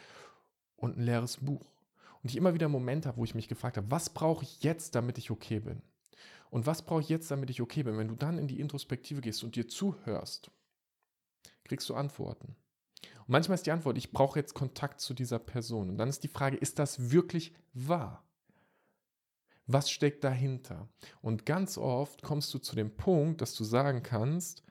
und 0.76 0.98
ein 0.98 1.02
leeres 1.02 1.38
Buch. 1.38 1.64
Und 2.22 2.30
ich 2.30 2.36
immer 2.36 2.54
wieder 2.54 2.68
Momente 2.68 3.08
habe, 3.08 3.18
wo 3.18 3.24
ich 3.24 3.34
mich 3.34 3.48
gefragt 3.48 3.76
habe, 3.76 3.90
was 3.90 4.10
brauche 4.10 4.44
ich 4.44 4.62
jetzt, 4.62 4.94
damit 4.94 5.18
ich 5.18 5.30
okay 5.30 5.60
bin? 5.60 5.82
Und 6.50 6.66
was 6.66 6.82
brauche 6.82 7.00
ich 7.00 7.08
jetzt, 7.08 7.30
damit 7.30 7.50
ich 7.50 7.60
okay 7.60 7.82
bin? 7.82 7.98
Wenn 7.98 8.08
du 8.08 8.16
dann 8.16 8.38
in 8.38 8.48
die 8.48 8.60
Introspektive 8.60 9.20
gehst 9.20 9.42
und 9.44 9.56
dir 9.56 9.68
zuhörst, 9.68 10.50
kriegst 11.64 11.88
du 11.88 11.94
Antworten. 11.94 12.56
Und 13.02 13.28
manchmal 13.28 13.56
ist 13.56 13.66
die 13.66 13.72
Antwort, 13.72 13.98
ich 13.98 14.12
brauche 14.12 14.38
jetzt 14.38 14.54
Kontakt 14.54 15.00
zu 15.00 15.14
dieser 15.14 15.38
Person. 15.38 15.90
Und 15.90 15.98
dann 15.98 16.08
ist 16.08 16.22
die 16.22 16.28
Frage, 16.28 16.56
ist 16.56 16.78
das 16.78 17.10
wirklich 17.10 17.54
wahr? 17.72 18.22
Was 19.66 19.90
steckt 19.90 20.22
dahinter? 20.22 20.88
Und 21.20 21.44
ganz 21.44 21.76
oft 21.76 22.22
kommst 22.22 22.54
du 22.54 22.58
zu 22.58 22.76
dem 22.76 22.96
Punkt, 22.96 23.40
dass 23.40 23.54
du 23.54 23.64
sagen 23.64 24.02
kannst, 24.02 24.62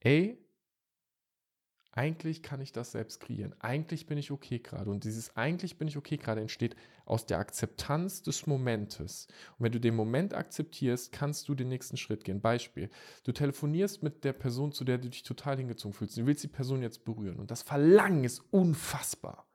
ey, 0.00 0.43
eigentlich 1.96 2.42
kann 2.42 2.60
ich 2.60 2.72
das 2.72 2.90
selbst 2.90 3.20
kreieren. 3.20 3.54
Eigentlich 3.60 4.06
bin 4.06 4.18
ich 4.18 4.32
okay 4.32 4.58
gerade. 4.58 4.90
Und 4.90 5.04
dieses 5.04 5.36
eigentlich 5.36 5.78
bin 5.78 5.86
ich 5.86 5.96
okay 5.96 6.16
gerade 6.16 6.40
entsteht 6.40 6.74
aus 7.04 7.24
der 7.24 7.38
Akzeptanz 7.38 8.20
des 8.22 8.48
Momentes. 8.48 9.28
Und 9.56 9.64
wenn 9.64 9.72
du 9.72 9.78
den 9.78 9.94
Moment 9.94 10.34
akzeptierst, 10.34 11.12
kannst 11.12 11.48
du 11.48 11.54
den 11.54 11.68
nächsten 11.68 11.96
Schritt 11.96 12.24
gehen. 12.24 12.40
Beispiel, 12.40 12.90
du 13.22 13.30
telefonierst 13.30 14.02
mit 14.02 14.24
der 14.24 14.32
Person, 14.32 14.72
zu 14.72 14.82
der 14.82 14.98
du 14.98 15.08
dich 15.08 15.22
total 15.22 15.56
hingezogen 15.56 15.94
fühlst. 15.94 16.16
Du 16.16 16.26
willst 16.26 16.42
die 16.42 16.48
Person 16.48 16.82
jetzt 16.82 17.04
berühren. 17.04 17.38
Und 17.38 17.52
das 17.52 17.62
Verlangen 17.62 18.24
ist 18.24 18.42
unfassbar. 18.50 19.46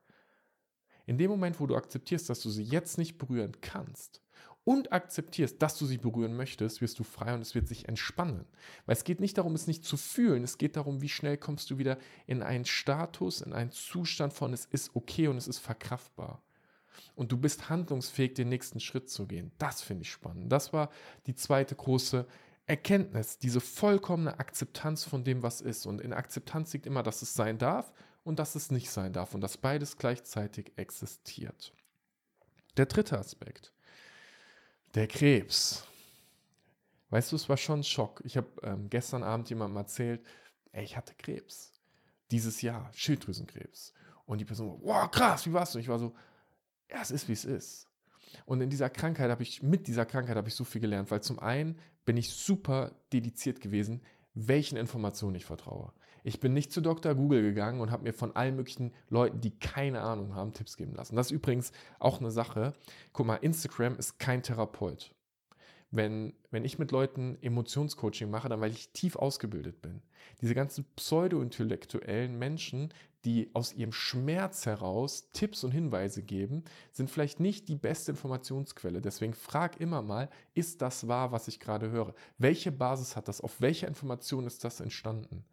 In 1.04 1.18
dem 1.18 1.30
Moment, 1.30 1.60
wo 1.60 1.66
du 1.66 1.76
akzeptierst, 1.76 2.30
dass 2.30 2.40
du 2.40 2.48
sie 2.48 2.62
jetzt 2.62 2.96
nicht 2.96 3.18
berühren 3.18 3.52
kannst, 3.60 4.22
und 4.64 4.92
akzeptierst, 4.92 5.60
dass 5.62 5.78
du 5.78 5.86
sie 5.86 5.98
berühren 5.98 6.36
möchtest, 6.36 6.80
wirst 6.80 6.98
du 6.98 7.04
frei 7.04 7.34
und 7.34 7.40
es 7.40 7.54
wird 7.54 7.66
sich 7.66 7.88
entspannen. 7.88 8.44
Weil 8.86 8.96
es 8.96 9.04
geht 9.04 9.20
nicht 9.20 9.38
darum, 9.38 9.54
es 9.54 9.66
nicht 9.66 9.84
zu 9.84 9.96
fühlen, 9.96 10.44
es 10.44 10.58
geht 10.58 10.76
darum, 10.76 11.00
wie 11.00 11.08
schnell 11.08 11.38
kommst 11.38 11.70
du 11.70 11.78
wieder 11.78 11.98
in 12.26 12.42
einen 12.42 12.66
Status, 12.66 13.40
in 13.40 13.52
einen 13.52 13.72
Zustand 13.72 14.32
von 14.32 14.52
es 14.52 14.66
ist 14.66 14.94
okay 14.94 15.28
und 15.28 15.38
es 15.38 15.48
ist 15.48 15.58
verkraftbar. 15.58 16.42
Und 17.14 17.32
du 17.32 17.38
bist 17.38 17.68
handlungsfähig, 17.70 18.34
den 18.34 18.48
nächsten 18.48 18.80
Schritt 18.80 19.10
zu 19.10 19.26
gehen. 19.26 19.50
Das 19.58 19.82
finde 19.82 20.02
ich 20.02 20.10
spannend. 20.10 20.52
Das 20.52 20.72
war 20.72 20.90
die 21.26 21.34
zweite 21.34 21.74
große 21.74 22.26
Erkenntnis, 22.66 23.38
diese 23.38 23.60
vollkommene 23.60 24.38
Akzeptanz 24.38 25.04
von 25.04 25.24
dem, 25.24 25.42
was 25.42 25.60
ist. 25.60 25.86
Und 25.86 26.00
in 26.00 26.12
Akzeptanz 26.12 26.72
liegt 26.72 26.86
immer, 26.86 27.02
dass 27.02 27.22
es 27.22 27.34
sein 27.34 27.58
darf 27.58 27.92
und 28.22 28.38
dass 28.38 28.54
es 28.54 28.70
nicht 28.70 28.90
sein 28.90 29.12
darf 29.12 29.34
und 29.34 29.40
dass 29.40 29.56
beides 29.56 29.96
gleichzeitig 29.96 30.72
existiert. 30.76 31.72
Der 32.76 32.86
dritte 32.86 33.18
Aspekt. 33.18 33.72
Der 34.94 35.06
Krebs. 35.06 35.84
Weißt 37.10 37.30
du, 37.30 37.36
es 37.36 37.48
war 37.48 37.56
schon 37.56 37.80
ein 37.80 37.84
Schock. 37.84 38.20
Ich 38.24 38.36
habe 38.36 38.48
ähm, 38.62 38.88
gestern 38.90 39.22
Abend 39.22 39.48
jemandem 39.48 39.76
erzählt, 39.76 40.24
ey, 40.72 40.84
ich 40.84 40.96
hatte 40.96 41.14
Krebs. 41.14 41.72
Dieses 42.30 42.62
Jahr, 42.62 42.90
Schilddrüsenkrebs. 42.94 43.92
Und 44.26 44.38
die 44.38 44.44
Person, 44.44 44.78
wow, 44.82 45.10
krass, 45.10 45.46
wie 45.46 45.52
warst 45.52 45.74
du? 45.74 45.78
Und 45.78 45.82
ich 45.82 45.88
war 45.88 45.98
so, 45.98 46.14
ja, 46.88 47.00
es 47.00 47.10
ist, 47.10 47.28
wie 47.28 47.32
es 47.32 47.44
ist. 47.44 47.88
Und 48.46 48.60
in 48.60 48.70
dieser 48.70 48.90
Krankheit 48.90 49.30
habe 49.30 49.42
ich, 49.42 49.62
mit 49.62 49.86
dieser 49.86 50.06
Krankheit 50.06 50.36
habe 50.36 50.48
ich 50.48 50.54
so 50.54 50.64
viel 50.64 50.80
gelernt, 50.80 51.10
weil 51.10 51.20
zum 51.20 51.38
einen 51.40 51.78
bin 52.04 52.16
ich 52.16 52.30
super 52.30 52.92
dediziert 53.12 53.60
gewesen, 53.60 54.02
welchen 54.34 54.76
Informationen 54.76 55.36
ich 55.36 55.44
vertraue. 55.44 55.92
Ich 56.24 56.40
bin 56.40 56.52
nicht 56.52 56.72
zu 56.72 56.80
Dr. 56.80 57.14
Google 57.14 57.42
gegangen 57.42 57.80
und 57.80 57.90
habe 57.90 58.04
mir 58.04 58.12
von 58.12 58.34
allen 58.36 58.56
möglichen 58.56 58.92
Leuten, 59.08 59.40
die 59.40 59.58
keine 59.58 60.00
Ahnung 60.00 60.34
haben, 60.34 60.52
Tipps 60.52 60.76
geben 60.76 60.94
lassen. 60.94 61.16
Das 61.16 61.26
ist 61.26 61.32
übrigens 61.32 61.72
auch 61.98 62.20
eine 62.20 62.30
Sache. 62.30 62.74
Guck 63.12 63.26
mal, 63.26 63.36
Instagram 63.36 63.96
ist 63.96 64.18
kein 64.18 64.42
Therapeut. 64.42 65.14
Wenn, 65.92 66.34
wenn 66.50 66.64
ich 66.64 66.78
mit 66.78 66.92
Leuten 66.92 67.36
Emotionscoaching 67.42 68.30
mache, 68.30 68.48
dann 68.48 68.60
weil 68.60 68.70
ich 68.70 68.90
tief 68.92 69.16
ausgebildet 69.16 69.82
bin. 69.82 70.02
Diese 70.40 70.54
ganzen 70.54 70.84
pseudo-intellektuellen 70.94 72.38
Menschen, 72.38 72.94
die 73.24 73.50
aus 73.54 73.74
ihrem 73.74 73.92
Schmerz 73.92 74.66
heraus 74.66 75.30
Tipps 75.32 75.64
und 75.64 75.72
Hinweise 75.72 76.22
geben, 76.22 76.62
sind 76.92 77.10
vielleicht 77.10 77.40
nicht 77.40 77.68
die 77.68 77.74
beste 77.74 78.12
Informationsquelle. 78.12 79.00
Deswegen 79.00 79.34
frag 79.34 79.80
immer 79.80 80.00
mal, 80.00 80.30
ist 80.54 80.80
das 80.80 81.08
wahr, 81.08 81.32
was 81.32 81.48
ich 81.48 81.58
gerade 81.58 81.90
höre? 81.90 82.14
Welche 82.38 82.70
Basis 82.70 83.16
hat 83.16 83.26
das? 83.26 83.40
Auf 83.40 83.60
welcher 83.60 83.88
Information 83.88 84.46
ist 84.46 84.62
das 84.62 84.80
entstanden? 84.80 85.44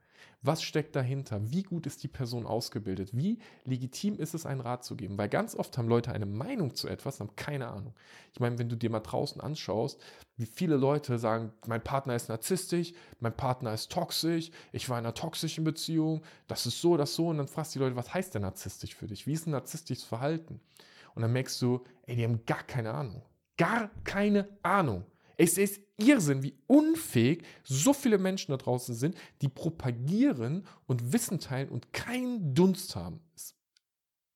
Was 0.42 0.64
steckt 0.64 0.96
dahinter? 0.96 1.40
Wie 1.52 1.64
gut 1.64 1.86
ist 1.86 2.04
die 2.04 2.08
Person 2.08 2.46
ausgebildet? 2.46 3.10
Wie 3.14 3.40
legitim 3.66 4.18
ist 4.20 4.34
es, 4.34 4.46
einen 4.46 4.62
Rat 4.62 4.84
zu 4.84 4.96
geben? 4.96 5.18
Weil 5.18 5.30
ganz 5.30 5.56
oft 5.56 5.78
haben 5.78 5.88
Leute 5.88 6.12
eine 6.12 6.26
Meinung 6.26 6.76
zu 6.76 6.88
etwas, 6.88 7.20
haben 7.20 7.36
keine 7.36 7.68
Ahnung. 7.68 7.94
Ich 8.34 8.40
meine, 8.40 8.58
wenn 8.60 8.70
du 8.70 8.76
dir 8.76 8.90
mal 8.90 9.00
draußen 9.00 9.42
anschaust, 9.42 10.02
wie 10.38 10.46
viele 10.46 10.78
Leute 10.78 11.18
sagen, 11.18 11.52
mein 11.66 11.84
Partner 11.84 12.16
ist 12.16 12.30
narzisstisch, 12.30 12.94
mein 13.20 13.36
Partner 13.36 13.74
ist 13.74 13.92
toxisch, 13.92 14.52
ich 14.72 14.88
war 14.90 15.00
in 15.00 15.06
einer 15.06 15.14
toxischen 15.14 15.64
Beziehung, 15.64 16.22
das 16.48 16.66
ist 16.66 16.80
so, 16.80 16.98
das 16.98 17.16
so. 17.16 17.28
Und 17.30 17.38
dann 17.38 17.48
fragst 17.48 17.74
du 17.74 17.80
die 17.80 17.86
Leute, 17.86 17.96
was 17.96 18.14
heißt 18.14 18.36
denn 18.36 18.44
narzisstisch 18.44 18.96
für 18.96 19.08
dich? 19.08 19.28
Wie 19.28 19.34
ist 19.34 19.48
ein 19.48 19.52
narzisstisches 19.52 20.04
Verhalten? 20.04 20.60
Und 21.16 21.24
dann 21.24 21.34
merkst 21.34 21.62
du, 21.62 21.84
ey, 22.06 22.16
die 22.16 22.24
haben 22.24 22.46
gar 22.46 22.64
keine 22.64 22.94
Ahnung. 22.94 23.24
Gar 23.58 23.90
keine 24.04 24.48
Ahnung. 24.62 25.04
Es 25.38 25.58
ist 25.58 25.80
Irrsinn, 25.98 26.42
wie 26.42 26.58
unfähig 26.66 27.44
so 27.64 27.94
viele 27.94 28.18
Menschen 28.18 28.52
da 28.52 28.58
draußen 28.58 28.96
sind, 28.96 29.16
die 29.42 29.50
propagieren 29.50 30.66
und 30.88 31.14
Wissen 31.14 31.40
teilen 31.40 31.70
und 31.70 31.94
keinen 31.94 32.56
Dunst 32.56 32.96
haben. 32.96 33.20
Es 33.36 33.56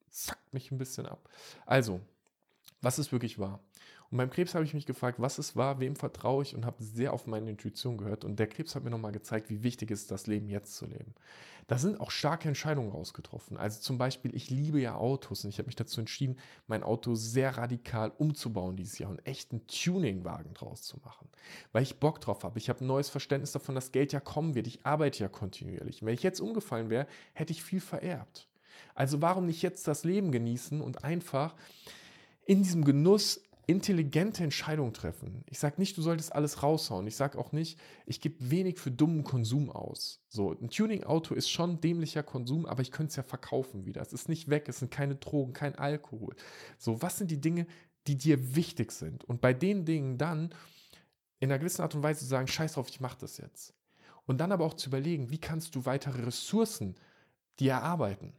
fuckt 0.09 0.53
mich 0.53 0.71
ein 0.71 0.77
bisschen 0.77 1.07
ab. 1.07 1.27
Also, 1.65 2.01
was 2.81 2.99
ist 2.99 3.11
wirklich 3.11 3.39
wahr? 3.39 3.63
Und 4.11 4.17
beim 4.17 4.29
Krebs 4.29 4.53
habe 4.53 4.65
ich 4.65 4.73
mich 4.73 4.85
gefragt, 4.85 5.21
was 5.21 5.37
es 5.37 5.55
war, 5.55 5.79
wem 5.79 5.95
vertraue 5.95 6.43
ich 6.43 6.53
und 6.53 6.65
habe 6.65 6.83
sehr 6.83 7.13
auf 7.13 7.27
meine 7.27 7.49
Intuition 7.49 7.97
gehört. 7.97 8.25
Und 8.25 8.37
der 8.39 8.47
Krebs 8.47 8.75
hat 8.75 8.83
mir 8.83 8.89
nochmal 8.89 9.13
gezeigt, 9.13 9.49
wie 9.49 9.63
wichtig 9.63 9.89
es 9.89 10.01
ist, 10.01 10.11
das 10.11 10.27
Leben 10.27 10.49
jetzt 10.49 10.75
zu 10.75 10.85
leben. 10.85 11.15
Da 11.67 11.77
sind 11.77 12.01
auch 12.01 12.11
starke 12.11 12.49
Entscheidungen 12.49 12.91
rausgetroffen. 12.91 13.55
Also 13.55 13.79
zum 13.79 13.97
Beispiel, 13.97 14.35
ich 14.35 14.49
liebe 14.49 14.81
ja 14.81 14.95
Autos 14.95 15.45
und 15.45 15.51
ich 15.51 15.59
habe 15.59 15.67
mich 15.67 15.77
dazu 15.77 16.01
entschieden, 16.01 16.37
mein 16.67 16.83
Auto 16.83 17.15
sehr 17.15 17.57
radikal 17.57 18.11
umzubauen 18.17 18.75
dieses 18.75 18.99
Jahr 18.99 19.11
und 19.11 19.25
echt 19.25 19.51
einen 19.51 19.65
Tuningwagen 19.67 20.53
draus 20.53 20.81
zu 20.81 20.97
machen. 21.05 21.29
Weil 21.71 21.83
ich 21.83 21.99
Bock 21.99 22.19
drauf 22.19 22.43
habe. 22.43 22.59
Ich 22.59 22.67
habe 22.67 22.83
ein 22.83 22.87
neues 22.87 23.09
Verständnis 23.09 23.53
davon, 23.53 23.75
dass 23.75 23.93
Geld 23.93 24.11
ja 24.11 24.19
kommen 24.19 24.55
wird. 24.55 24.67
Ich 24.67 24.85
arbeite 24.85 25.23
ja 25.23 25.29
kontinuierlich. 25.29 26.03
Wenn 26.03 26.13
ich 26.13 26.23
jetzt 26.23 26.41
umgefallen 26.41 26.89
wäre, 26.89 27.07
hätte 27.31 27.53
ich 27.53 27.63
viel 27.63 27.79
vererbt. 27.79 28.49
Also 28.93 29.21
warum 29.21 29.45
nicht 29.45 29.61
jetzt 29.61 29.87
das 29.87 30.03
Leben 30.03 30.33
genießen 30.33 30.81
und 30.81 31.05
einfach 31.05 31.55
in 32.45 32.63
diesem 32.63 32.83
Genuss 32.83 33.39
intelligente 33.67 34.43
Entscheidungen 34.43 34.93
treffen. 34.93 35.43
Ich 35.49 35.59
sage 35.59 35.75
nicht, 35.77 35.97
du 35.97 36.01
solltest 36.01 36.33
alles 36.33 36.63
raushauen. 36.63 37.07
Ich 37.07 37.15
sage 37.15 37.37
auch 37.37 37.51
nicht, 37.51 37.79
ich 38.05 38.19
gebe 38.19 38.51
wenig 38.51 38.79
für 38.79 38.91
dummen 38.91 39.23
Konsum 39.23 39.69
aus. 39.69 40.21
So, 40.29 40.51
ein 40.51 40.69
Tuning-Auto 40.69 41.35
ist 41.35 41.49
schon 41.49 41.79
dämlicher 41.79 42.23
Konsum, 42.23 42.65
aber 42.65 42.81
ich 42.81 42.91
könnte 42.91 43.11
es 43.11 43.15
ja 43.15 43.23
verkaufen 43.23 43.85
wieder. 43.85 44.01
Es 44.01 44.13
ist 44.13 44.29
nicht 44.29 44.49
weg, 44.49 44.67
es 44.67 44.79
sind 44.79 44.91
keine 44.91 45.15
Drogen, 45.15 45.53
kein 45.53 45.75
Alkohol. 45.75 46.35
So, 46.77 47.01
was 47.01 47.17
sind 47.17 47.31
die 47.31 47.41
Dinge, 47.41 47.67
die 48.07 48.17
dir 48.17 48.55
wichtig 48.55 48.91
sind? 48.91 49.23
Und 49.23 49.41
bei 49.41 49.53
den 49.53 49.85
Dingen 49.85 50.17
dann 50.17 50.53
in 51.39 51.51
einer 51.51 51.59
gewissen 51.59 51.81
Art 51.81 51.95
und 51.95 52.03
Weise 52.03 52.21
zu 52.21 52.25
sagen, 52.25 52.47
scheiß 52.47 52.73
drauf, 52.73 52.89
ich 52.89 52.99
mache 52.99 53.17
das 53.19 53.37
jetzt. 53.37 53.73
Und 54.25 54.37
dann 54.37 54.51
aber 54.51 54.65
auch 54.65 54.75
zu 54.75 54.89
überlegen, 54.89 55.29
wie 55.29 55.39
kannst 55.39 55.75
du 55.75 55.85
weitere 55.85 56.23
Ressourcen 56.23 56.95
dir 57.59 57.73
erarbeiten? 57.73 58.33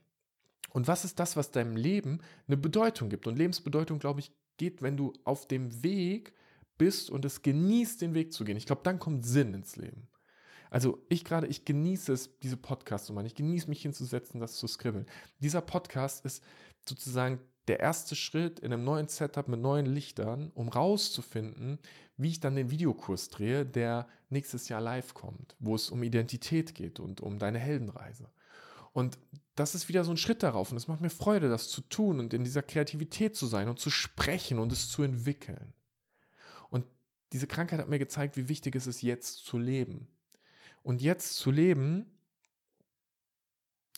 Und 0.71 0.88
was 0.88 1.05
ist 1.05 1.19
das, 1.19 1.37
was 1.37 1.50
deinem 1.50 1.76
Leben 1.76 2.21
eine 2.47 2.57
Bedeutung 2.57 3.11
gibt? 3.11 3.26
Und 3.26 3.37
Lebensbedeutung, 3.37 3.99
glaube 3.99 4.21
ich, 4.21 4.33
geht, 4.56 4.82
wenn 4.82 4.97
du 4.97 5.12
auf 5.25 5.47
dem 5.47 5.82
Weg 5.82 6.32
bist 6.78 7.11
und 7.11 7.25
es 7.25 7.42
genießt, 7.42 8.00
den 8.00 8.14
Weg 8.14 8.32
zu 8.32 8.44
gehen. 8.44 8.56
Ich 8.56 8.66
glaube, 8.66 8.82
dann 8.85 8.99
kommt 8.99 9.25
Sinn 9.25 9.54
ins 9.54 9.76
Leben. 9.76 10.09
Also 10.71 11.04
ich 11.09 11.25
gerade, 11.25 11.47
ich 11.47 11.64
genieße 11.64 12.12
es, 12.12 12.38
diese 12.40 12.56
Podcasts 12.56 13.06
zu 13.06 13.12
machen. 13.12 13.26
Ich 13.26 13.35
genieße 13.35 13.68
mich 13.68 13.82
hinzusetzen, 13.82 14.40
das 14.40 14.54
zu 14.54 14.66
skribbeln. 14.66 15.06
Dieser 15.38 15.61
Podcast 15.61 16.25
ist 16.25 16.42
sozusagen 16.88 17.40
der 17.68 17.80
erste 17.80 18.16
Schritt 18.16 18.59
in 18.61 18.73
einem 18.73 18.85
neuen 18.85 19.09
Setup 19.09 19.47
mit 19.49 19.61
neuen 19.61 19.87
Lichtern, 19.87 20.50
um 20.54 20.68
rauszufinden, 20.68 21.78
wie 22.16 22.30
ich 22.30 22.40
dann 22.40 22.56
den 22.56 22.71
Videokurs 22.71 23.28
drehe, 23.28 23.64
der 23.66 24.09
nächstes 24.30 24.68
Jahr 24.68 24.80
live 24.80 25.14
kommt, 25.14 25.56
wo 25.59 25.75
es 25.75 25.90
um 25.90 26.02
Identität 26.02 26.75
geht 26.75 26.99
und 26.99 27.21
um 27.21 27.38
deine 27.38 27.59
Heldenreise. 27.59 28.30
Und 28.92 29.18
das 29.54 29.75
ist 29.75 29.88
wieder 29.88 30.04
so 30.04 30.11
ein 30.11 30.16
Schritt 30.16 30.42
darauf 30.42 30.70
und 30.70 30.76
es 30.76 30.88
macht 30.88 31.00
mir 31.00 31.11
Freude, 31.11 31.49
das 31.49 31.68
zu 31.68 31.82
tun 31.82 32.20
und 32.20 32.32
in 32.32 32.44
dieser 32.44 32.62
Kreativität 32.62 33.37
zu 33.37 33.46
sein 33.46 33.68
und 33.68 33.78
zu 33.78 33.90
sprechen 33.90 34.58
und 34.58 34.72
es 34.72 34.88
zu 34.88 35.02
entwickeln. 35.02 35.75
Und 36.70 36.87
diese 37.32 37.46
Krankheit 37.46 37.80
hat 37.80 37.88
mir 37.88 37.99
gezeigt, 37.99 38.37
wie 38.37 38.49
wichtig 38.49 38.75
es 38.76 38.87
ist, 38.87 39.02
jetzt 39.02 39.44
zu 39.44 39.58
leben. 39.58 40.08
Und 40.82 41.00
jetzt 41.00 41.37
zu 41.37 41.50
leben, 41.50 42.06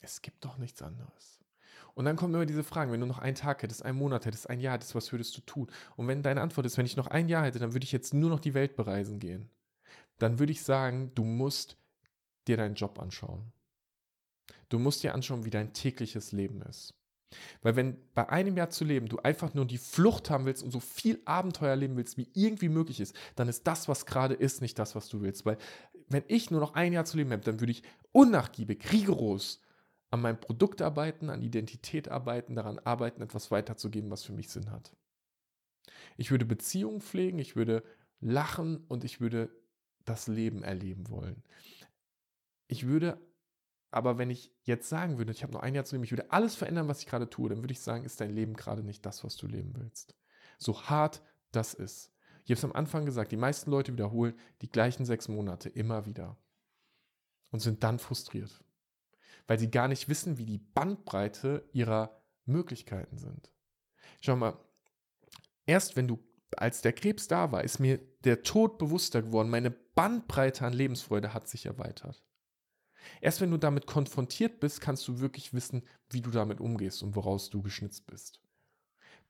es 0.03 0.23
gibt 0.23 0.45
doch 0.45 0.59
nichts 0.59 0.83
anderes. 0.83 1.41
Und 1.95 2.05
dann 2.05 2.17
kommen 2.17 2.35
immer 2.35 2.47
diese 2.47 2.65
Fragen, 2.65 2.91
wenn 2.91 3.01
du 3.01 3.07
noch 3.07 3.21
einen 3.21 3.37
Tag 3.37 3.63
hättest, 3.63 3.85
einen 3.85 3.99
Monat 3.99 4.27
hättest, 4.27 4.51
ein 4.51 4.61
Jahr 4.61 4.75
hättest, 4.75 4.97
was 4.97 5.13
würdest 5.13 5.37
du 5.37 5.41
tun? 5.43 5.71
Und 5.97 6.09
wenn 6.09 6.23
deine 6.23 6.41
Antwort 6.41 6.67
ist, 6.67 6.77
wenn 6.77 6.87
ich 6.87 6.97
noch 6.97 7.07
ein 7.07 7.29
Jahr 7.29 7.45
hätte, 7.45 7.61
dann 7.61 7.73
würde 7.73 7.85
ich 7.85 7.93
jetzt 7.93 8.13
nur 8.13 8.31
noch 8.31 8.41
die 8.41 8.55
Welt 8.55 8.75
bereisen 8.75 9.21
gehen. 9.21 9.49
Dann 10.19 10.41
würde 10.41 10.53
ich 10.53 10.63
sagen, 10.63 11.13
du 11.15 11.25
musst 11.25 11.77
dir 12.49 12.57
deinen 12.57 12.75
Job 12.75 12.99
anschauen. 12.99 13.53
Du 14.75 14.81
musst 14.81 15.05
dir 15.05 15.15
anschauen, 15.15 15.45
wie 15.45 15.51
dein 15.51 15.73
tägliches 15.73 16.33
Leben 16.33 16.61
ist. 16.63 16.95
Weil 17.63 17.77
wenn 17.77 17.97
bei 18.13 18.29
einem 18.29 18.57
Jahr 18.57 18.71
zu 18.71 18.85
leben 18.85 19.07
du 19.07 19.19
einfach 19.19 19.55
nur 19.55 19.67
die 19.67 19.79
Flucht 19.79 20.31
haben 20.31 20.47
willst 20.47 20.65
und 20.65 20.73
so 20.73 20.81
viel 20.81 21.23
Abenteuer 21.27 21.77
leben 21.77 21.97
willst, 21.97 22.17
wie 22.17 22.29
irgendwie 22.35 22.69
möglich 22.69 22.99
ist, 22.99 23.15
dann 23.37 23.47
ist 23.47 23.69
das, 23.69 23.87
was 23.87 24.05
gerade 24.05 24.35
ist, 24.35 24.63
nicht 24.63 24.77
das, 24.81 24.97
was 24.97 25.09
du 25.09 25.21
willst. 25.21 25.47
Weil 25.47 25.59
wenn 26.09 26.25
ich 26.27 26.51
nur 26.51 26.59
noch 26.59 26.75
ein 26.75 26.93
Jahr 26.93 27.05
zu 27.05 27.17
leben 27.17 27.31
habe, 27.31 27.45
dann 27.45 27.61
würde 27.61 27.71
ich 27.71 27.85
unnachgiebig, 28.11 28.93
rigoros 28.93 29.61
an 30.11 30.23
meinem 30.23 30.41
Produkt 30.41 30.83
arbeiten, 30.83 31.31
an 31.31 31.41
Identität 31.41 32.09
arbeiten, 32.09 32.57
daran 32.57 32.81
arbeiten, 32.81 33.23
etwas 33.23 33.53
weiterzugeben, 33.53 34.11
was 34.11 34.25
für 34.25 34.33
mich 34.33 34.49
Sinn 34.49 34.73
hat. 34.73 34.93
Ich 36.17 36.33
würde 36.33 36.47
Beziehungen 36.47 37.01
pflegen, 37.01 37.39
ich 37.39 37.55
würde 37.55 37.85
lachen 38.19 38.79
und 38.89 39.05
ich 39.05 39.21
würde 39.21 39.55
das 40.05 40.27
Leben 40.27 40.65
erleben 40.65 41.09
wollen. 41.11 41.45
Ich 42.67 42.89
würde 42.89 43.21
aber 43.95 44.19
wenn 44.19 44.29
ich 44.29 44.53
jetzt 44.65 44.89
sagen 44.89 45.19
würde, 45.19 45.31
ich 45.31 45.45
habe 45.45 45.53
noch 45.53 45.63
ein 45.63 45.75
Jahr 45.75 45.85
zu 45.85 45.95
leben, 45.95 46.03
ich 46.03 46.11
würde 46.11 46.33
alles 46.33 46.57
verändern, 46.57 46.89
was 46.89 46.99
ich 46.99 47.07
gerade 47.07 47.31
tue, 47.31 47.49
dann 47.49 47.63
würde 47.63 47.73
ich 47.73 47.81
sagen, 47.81 48.05
ist 48.05 48.21
dein 48.21 48.35
Leben 48.35 48.55
gerade 48.55 48.83
nicht 48.83 49.07
das, 49.07 49.23
was 49.23 49.37
du 49.37 49.47
leben 49.47 49.73
willst. 49.77 50.17
So 50.59 50.83
hart 50.83 51.23
das 51.53 51.75
ist. 51.75 52.13
Ich 52.45 52.51
habe 52.51 52.59
es 52.59 52.65
am 52.65 52.73
Anfang 52.73 53.07
gesagt, 53.07 53.31
die 53.31 53.37
meisten 53.37 53.71
Leute 53.71 53.93
wiederholen 53.93 54.35
die 54.63 54.69
gleichen 54.69 55.05
sechs 55.05 55.29
Monate 55.29 55.69
immer 55.69 56.07
wieder 56.07 56.37
und 57.51 57.61
sind 57.61 57.85
dann 57.85 58.01
frustriert, 58.01 58.65
weil 59.47 59.61
sie 59.61 59.71
gar 59.71 59.87
nicht 59.87 60.09
wissen, 60.09 60.39
wie 60.39 60.45
die 60.45 60.59
Bandbreite 60.59 61.69
ihrer 61.73 62.21
Möglichkeiten 62.47 63.17
sind. 63.17 63.53
Schau 64.21 64.35
mal, 64.35 64.59
erst 65.67 65.95
wenn 65.95 66.09
du, 66.09 66.19
als 66.57 66.83
der 66.83 66.93
Krebs 66.93 67.29
da 67.29 67.53
war, 67.53 67.63
ist 67.63 67.79
mir 67.79 67.99
der 68.25 68.43
Tod 68.43 68.77
bewusster 68.77 69.23
geworden, 69.23 69.51
meine 69.51 69.71
Bandbreite 69.71 70.67
an 70.67 70.73
Lebensfreude 70.73 71.33
hat 71.33 71.47
sich 71.47 71.67
erweitert. 71.67 72.25
Erst 73.21 73.41
wenn 73.41 73.51
du 73.51 73.57
damit 73.57 73.87
konfrontiert 73.87 74.61
bist, 74.61 74.81
kannst 74.81 75.07
du 75.09 75.21
wirklich 75.21 75.53
wissen, 75.53 75.83
wie 76.11 76.21
du 76.21 76.31
damit 76.31 76.61
umgehst 76.61 77.03
und 77.03 77.17
woraus 77.17 77.51
du 77.51 77.63
geschnitzt 77.63 78.07
bist. 78.07 78.41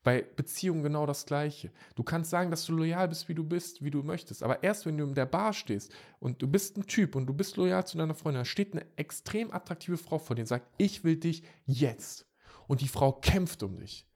Bei 0.02 0.20
Beziehungen 0.22 0.82
genau 0.82 1.06
das 1.06 1.24
Gleiche. 1.24 1.72
Du 1.94 2.02
kannst 2.02 2.30
sagen, 2.30 2.50
dass 2.50 2.66
du 2.66 2.74
loyal 2.74 3.08
bist, 3.08 3.28
wie 3.30 3.34
du 3.34 3.42
bist, 3.42 3.82
wie 3.82 3.90
du 3.90 4.02
möchtest. 4.02 4.42
Aber 4.42 4.62
erst 4.62 4.84
wenn 4.84 4.98
du 4.98 5.04
in 5.04 5.14
der 5.14 5.24
Bar 5.24 5.54
stehst 5.54 5.92
und 6.20 6.42
du 6.42 6.46
bist 6.46 6.76
ein 6.76 6.86
Typ 6.86 7.16
und 7.16 7.26
du 7.26 7.32
bist 7.32 7.56
loyal 7.56 7.86
zu 7.86 7.96
deiner 7.96 8.14
Freundin, 8.14 8.40
da 8.40 8.44
steht 8.44 8.72
eine 8.72 8.86
extrem 8.96 9.50
attraktive 9.50 9.96
Frau 9.96 10.18
vor 10.18 10.36
dir 10.36 10.42
und 10.42 10.48
sagt, 10.48 10.68
ich 10.76 11.04
will 11.04 11.16
dich 11.16 11.42
jetzt. 11.64 12.26
Und 12.66 12.82
die 12.82 12.88
Frau 12.88 13.12
kämpft 13.12 13.62
um 13.62 13.78
dich. 13.78 14.06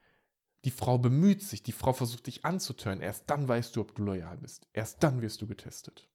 Die 0.65 0.71
Frau 0.71 0.99
bemüht 0.99 1.43
sich, 1.43 1.62
die 1.62 1.73
Frau 1.73 1.93
versucht 1.93 2.27
dich 2.27 2.45
anzutören. 2.45 3.00
Erst 3.00 3.31
dann 3.31 3.49
weißt 3.49 3.75
du, 3.75 3.81
ob 3.81 3.95
du 3.95 4.03
loyal 4.03 4.37
bist. 4.38 4.67
Erst 4.73 5.03
dann 5.03 5.23
wirst 5.23 5.41
du 5.41 5.47
getestet. 5.47 6.08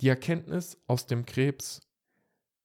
Die 0.00 0.08
Erkenntnis 0.08 0.78
aus 0.86 1.06
dem 1.06 1.26
Krebs, 1.26 1.80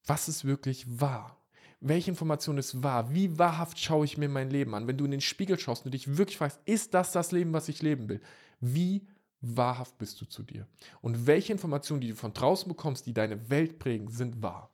was 0.06 0.28
ist 0.28 0.46
wirklich 0.46 1.00
wahr? 1.00 1.38
welche 1.80 2.10
Information 2.10 2.58
ist 2.58 2.82
wahr? 2.82 3.14
Wie 3.14 3.38
wahrhaft 3.38 3.80
schaue 3.80 4.06
ich 4.06 4.18
mir 4.18 4.30
mein 4.30 4.50
Leben 4.50 4.74
an? 4.74 4.88
Wenn 4.88 4.98
du 4.98 5.06
in 5.06 5.12
den 5.12 5.22
Spiegel 5.22 5.60
schaust 5.60 5.86
und 5.86 5.94
dich 5.94 6.18
wirklich 6.18 6.38
fragst, 6.38 6.60
ist 6.66 6.94
das 6.94 7.12
das 7.12 7.32
Leben, 7.32 7.54
was 7.54 7.70
ich 7.70 7.82
leben 7.82 8.10
will? 8.10 8.22
Wie 8.60 9.08
wahrhaft 9.42 9.98
bist 9.98 10.20
du 10.20 10.26
zu 10.26 10.44
dir? 10.44 10.68
Und 11.02 11.28
welche 11.28 11.54
Informationen, 11.54 12.02
die 12.02 12.10
du 12.10 12.16
von 12.16 12.34
draußen 12.34 12.68
bekommst, 12.68 13.06
die 13.06 13.14
deine 13.14 13.50
Welt 13.50 13.78
prägen, 13.78 14.10
sind 14.10 14.42
wahr? 14.42 14.72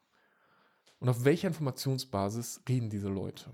Und 0.99 1.09
auf 1.09 1.25
welcher 1.25 1.49
Informationsbasis 1.49 2.61
reden 2.69 2.89
diese 2.89 3.09
Leute? 3.09 3.51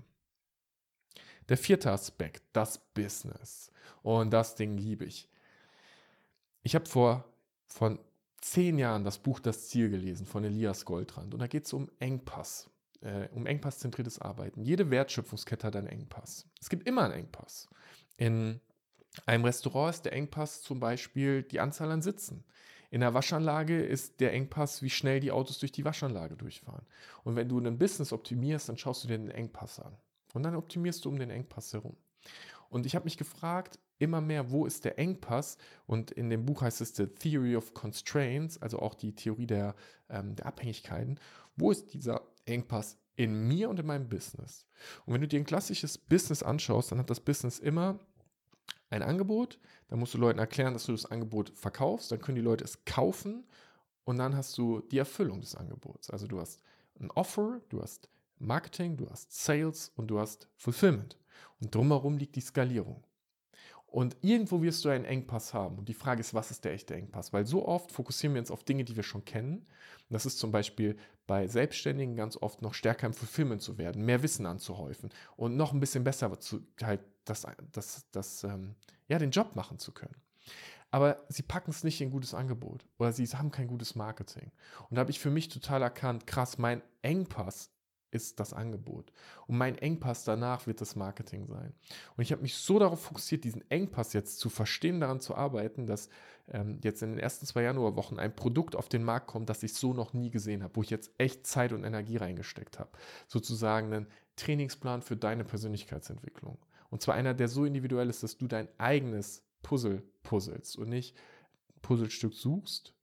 Der 1.48 1.56
vierte 1.56 1.90
Aspekt, 1.90 2.44
das 2.52 2.78
Business. 2.94 3.72
Und 4.02 4.30
das 4.30 4.54
Ding 4.54 4.76
liebe 4.76 5.04
ich. 5.04 5.28
Ich 6.62 6.76
habe 6.76 6.86
vor 6.86 7.24
von 7.66 7.98
zehn 8.40 8.78
Jahren 8.78 9.04
das 9.04 9.18
Buch 9.18 9.40
Das 9.40 9.68
Ziel 9.68 9.90
gelesen 9.90 10.26
von 10.26 10.44
Elias 10.44 10.84
Goldrand. 10.84 11.34
Und 11.34 11.40
da 11.40 11.46
geht 11.46 11.66
es 11.66 11.72
um 11.72 11.90
Engpass 11.98 12.70
äh, 13.02 13.28
um 13.32 13.46
engpasszentriertes 13.46 14.18
Arbeiten. 14.20 14.62
Jede 14.62 14.90
Wertschöpfungskette 14.90 15.66
hat 15.66 15.76
einen 15.76 15.86
Engpass. 15.86 16.46
Es 16.60 16.68
gibt 16.68 16.86
immer 16.86 17.04
einen 17.04 17.14
Engpass. 17.14 17.68
In 18.16 18.60
einem 19.26 19.44
Restaurant 19.44 19.94
ist 19.94 20.04
der 20.04 20.12
Engpass 20.12 20.62
zum 20.62 20.80
Beispiel 20.80 21.42
die 21.42 21.60
Anzahl 21.60 21.90
an 21.90 22.02
Sitzen. 22.02 22.44
In 22.90 23.00
der 23.00 23.14
Waschanlage 23.14 23.82
ist 23.82 24.20
der 24.20 24.32
Engpass, 24.32 24.82
wie 24.82 24.90
schnell 24.90 25.20
die 25.20 25.30
Autos 25.30 25.58
durch 25.58 25.72
die 25.72 25.84
Waschanlage 25.84 26.36
durchfahren. 26.36 26.84
Und 27.22 27.36
wenn 27.36 27.48
du 27.48 27.58
ein 27.58 27.78
Business 27.78 28.12
optimierst, 28.12 28.68
dann 28.68 28.78
schaust 28.78 29.04
du 29.04 29.08
dir 29.08 29.18
den 29.18 29.30
Engpass 29.30 29.78
an. 29.78 29.96
Und 30.34 30.42
dann 30.42 30.56
optimierst 30.56 31.04
du 31.04 31.08
um 31.08 31.18
den 31.18 31.30
Engpass 31.30 31.72
herum. 31.72 31.96
Und 32.68 32.86
ich 32.86 32.94
habe 32.94 33.04
mich 33.04 33.16
gefragt, 33.16 33.78
immer 34.00 34.20
mehr, 34.20 34.50
wo 34.50 34.66
ist 34.66 34.84
der 34.84 34.98
Engpass? 34.98 35.56
Und 35.86 36.10
in 36.10 36.30
dem 36.30 36.44
Buch 36.44 36.62
heißt 36.62 36.80
es 36.80 36.96
The 36.96 37.06
Theory 37.06 37.56
of 37.56 37.74
Constraints, 37.74 38.60
also 38.60 38.80
auch 38.80 38.94
die 38.94 39.14
Theorie 39.14 39.46
der, 39.46 39.74
ähm, 40.08 40.34
der 40.34 40.46
Abhängigkeiten. 40.46 41.20
Wo 41.56 41.70
ist 41.70 41.92
dieser 41.94 42.22
Engpass 42.44 42.98
in 43.16 43.46
mir 43.46 43.68
und 43.68 43.78
in 43.78 43.86
meinem 43.86 44.08
Business. 44.08 44.66
Und 45.04 45.12
wenn 45.12 45.20
du 45.20 45.28
dir 45.28 45.38
ein 45.38 45.44
klassisches 45.44 45.98
Business 45.98 46.42
anschaust, 46.42 46.90
dann 46.90 46.98
hat 46.98 47.10
das 47.10 47.20
Business 47.20 47.58
immer 47.58 47.98
ein 48.88 49.02
Angebot, 49.02 49.58
dann 49.88 49.98
musst 49.98 50.14
du 50.14 50.18
Leuten 50.18 50.38
erklären, 50.38 50.72
dass 50.72 50.86
du 50.86 50.92
das 50.92 51.06
Angebot 51.06 51.50
verkaufst, 51.50 52.10
dann 52.10 52.20
können 52.20 52.36
die 52.36 52.42
Leute 52.42 52.64
es 52.64 52.84
kaufen 52.86 53.44
und 54.04 54.16
dann 54.16 54.34
hast 54.34 54.56
du 54.56 54.80
die 54.80 54.98
Erfüllung 54.98 55.40
des 55.40 55.54
Angebots. 55.54 56.08
Also 56.10 56.26
du 56.26 56.40
hast 56.40 56.62
ein 56.98 57.10
Offer, 57.10 57.60
du 57.68 57.82
hast 57.82 58.08
Marketing, 58.38 58.96
du 58.96 59.08
hast 59.10 59.32
Sales 59.32 59.92
und 59.96 60.08
du 60.08 60.18
hast 60.18 60.48
Fulfillment. 60.56 61.18
Und 61.60 61.74
drumherum 61.74 62.16
liegt 62.16 62.36
die 62.36 62.40
Skalierung. 62.40 63.04
Und 63.90 64.16
irgendwo 64.20 64.62
wirst 64.62 64.84
du 64.84 64.88
einen 64.88 65.04
Engpass 65.04 65.52
haben. 65.52 65.78
Und 65.78 65.88
die 65.88 65.94
Frage 65.94 66.20
ist, 66.20 66.32
was 66.32 66.52
ist 66.52 66.64
der 66.64 66.72
echte 66.72 66.94
Engpass? 66.94 67.32
Weil 67.32 67.44
so 67.44 67.66
oft 67.66 67.90
fokussieren 67.90 68.34
wir 68.34 68.40
uns 68.40 68.52
auf 68.52 68.62
Dinge, 68.62 68.84
die 68.84 68.94
wir 68.94 69.02
schon 69.02 69.24
kennen. 69.24 69.58
Und 69.58 70.14
das 70.14 70.26
ist 70.26 70.38
zum 70.38 70.52
Beispiel 70.52 70.96
bei 71.26 71.48
Selbstständigen 71.48 72.14
ganz 72.14 72.36
oft 72.36 72.62
noch 72.62 72.74
stärker 72.74 73.06
im 73.06 73.14
Fulfillment 73.14 73.62
zu 73.62 73.78
werden, 73.78 74.04
mehr 74.04 74.22
Wissen 74.22 74.46
anzuhäufen 74.46 75.10
und 75.36 75.56
noch 75.56 75.72
ein 75.72 75.80
bisschen 75.80 76.04
besser 76.04 76.38
zu, 76.40 76.66
halt 76.82 77.00
das, 77.24 77.46
das, 77.72 78.06
das, 78.10 78.44
ähm, 78.44 78.74
ja, 79.08 79.18
den 79.18 79.30
Job 79.30 79.54
machen 79.54 79.78
zu 79.78 79.92
können. 79.92 80.16
Aber 80.90 81.24
sie 81.28 81.42
packen 81.42 81.70
es 81.70 81.84
nicht 81.84 82.00
in 82.00 82.10
gutes 82.10 82.34
Angebot 82.34 82.84
oder 82.98 83.12
sie 83.12 83.26
haben 83.26 83.52
kein 83.52 83.68
gutes 83.68 83.94
Marketing. 83.94 84.50
Und 84.88 84.96
da 84.96 85.00
habe 85.00 85.10
ich 85.10 85.20
für 85.20 85.30
mich 85.30 85.48
total 85.48 85.82
erkannt, 85.82 86.26
krass, 86.26 86.58
mein 86.58 86.82
Engpass 87.02 87.70
ist 88.10 88.40
das 88.40 88.52
Angebot. 88.52 89.12
Und 89.46 89.58
mein 89.58 89.78
Engpass 89.78 90.24
danach 90.24 90.66
wird 90.66 90.80
das 90.80 90.96
Marketing 90.96 91.46
sein. 91.46 91.72
Und 92.16 92.22
ich 92.22 92.32
habe 92.32 92.42
mich 92.42 92.56
so 92.56 92.78
darauf 92.78 93.02
fokussiert, 93.02 93.44
diesen 93.44 93.68
Engpass 93.70 94.12
jetzt 94.12 94.38
zu 94.38 94.48
verstehen, 94.48 95.00
daran 95.00 95.20
zu 95.20 95.34
arbeiten, 95.34 95.86
dass 95.86 96.08
ähm, 96.48 96.78
jetzt 96.82 97.02
in 97.02 97.10
den 97.10 97.18
ersten 97.18 97.46
zwei 97.46 97.62
Januarwochen 97.62 98.18
ein 98.18 98.34
Produkt 98.34 98.76
auf 98.76 98.88
den 98.88 99.04
Markt 99.04 99.28
kommt, 99.28 99.48
das 99.48 99.62
ich 99.62 99.74
so 99.74 99.94
noch 99.94 100.12
nie 100.12 100.30
gesehen 100.30 100.62
habe, 100.62 100.76
wo 100.76 100.82
ich 100.82 100.90
jetzt 100.90 101.12
echt 101.18 101.46
Zeit 101.46 101.72
und 101.72 101.84
Energie 101.84 102.16
reingesteckt 102.16 102.78
habe. 102.78 102.90
Sozusagen 103.26 103.92
einen 103.92 104.06
Trainingsplan 104.36 105.02
für 105.02 105.16
deine 105.16 105.44
Persönlichkeitsentwicklung. 105.44 106.58
Und 106.90 107.02
zwar 107.02 107.14
einer, 107.14 107.34
der 107.34 107.48
so 107.48 107.64
individuell 107.64 108.10
ist, 108.10 108.22
dass 108.22 108.36
du 108.36 108.48
dein 108.48 108.68
eigenes 108.78 109.44
Puzzle 109.62 110.02
puzzelst 110.22 110.76
und 110.76 110.88
nicht 110.88 111.16
Puzzlestück 111.82 112.34
suchst, 112.34 112.94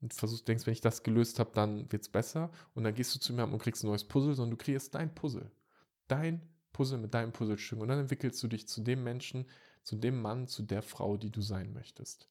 und 0.00 0.14
versuchst, 0.14 0.46
denkst, 0.46 0.66
wenn 0.66 0.72
ich 0.72 0.80
das 0.80 1.02
gelöst 1.02 1.38
habe, 1.38 1.50
dann 1.54 1.90
wird 1.90 2.02
es 2.02 2.08
besser. 2.08 2.50
Und 2.74 2.84
dann 2.84 2.94
gehst 2.94 3.14
du 3.14 3.18
zu 3.18 3.32
mir 3.32 3.44
und 3.44 3.58
kriegst 3.58 3.82
ein 3.82 3.88
neues 3.88 4.04
Puzzle, 4.04 4.34
sondern 4.34 4.56
du 4.56 4.64
kreierst 4.64 4.94
dein 4.94 5.14
Puzzle. 5.14 5.50
Dein 6.06 6.40
Puzzle 6.72 6.98
mit 6.98 7.14
deinem 7.14 7.32
Puzzlestück. 7.32 7.80
Und 7.80 7.88
dann 7.88 7.98
entwickelst 7.98 8.42
du 8.42 8.48
dich 8.48 8.68
zu 8.68 8.80
dem 8.80 9.02
Menschen, 9.02 9.46
zu 9.82 9.96
dem 9.96 10.20
Mann, 10.20 10.46
zu 10.46 10.62
der 10.62 10.82
Frau, 10.82 11.16
die 11.16 11.30
du 11.30 11.40
sein 11.40 11.72
möchtest. 11.72 12.28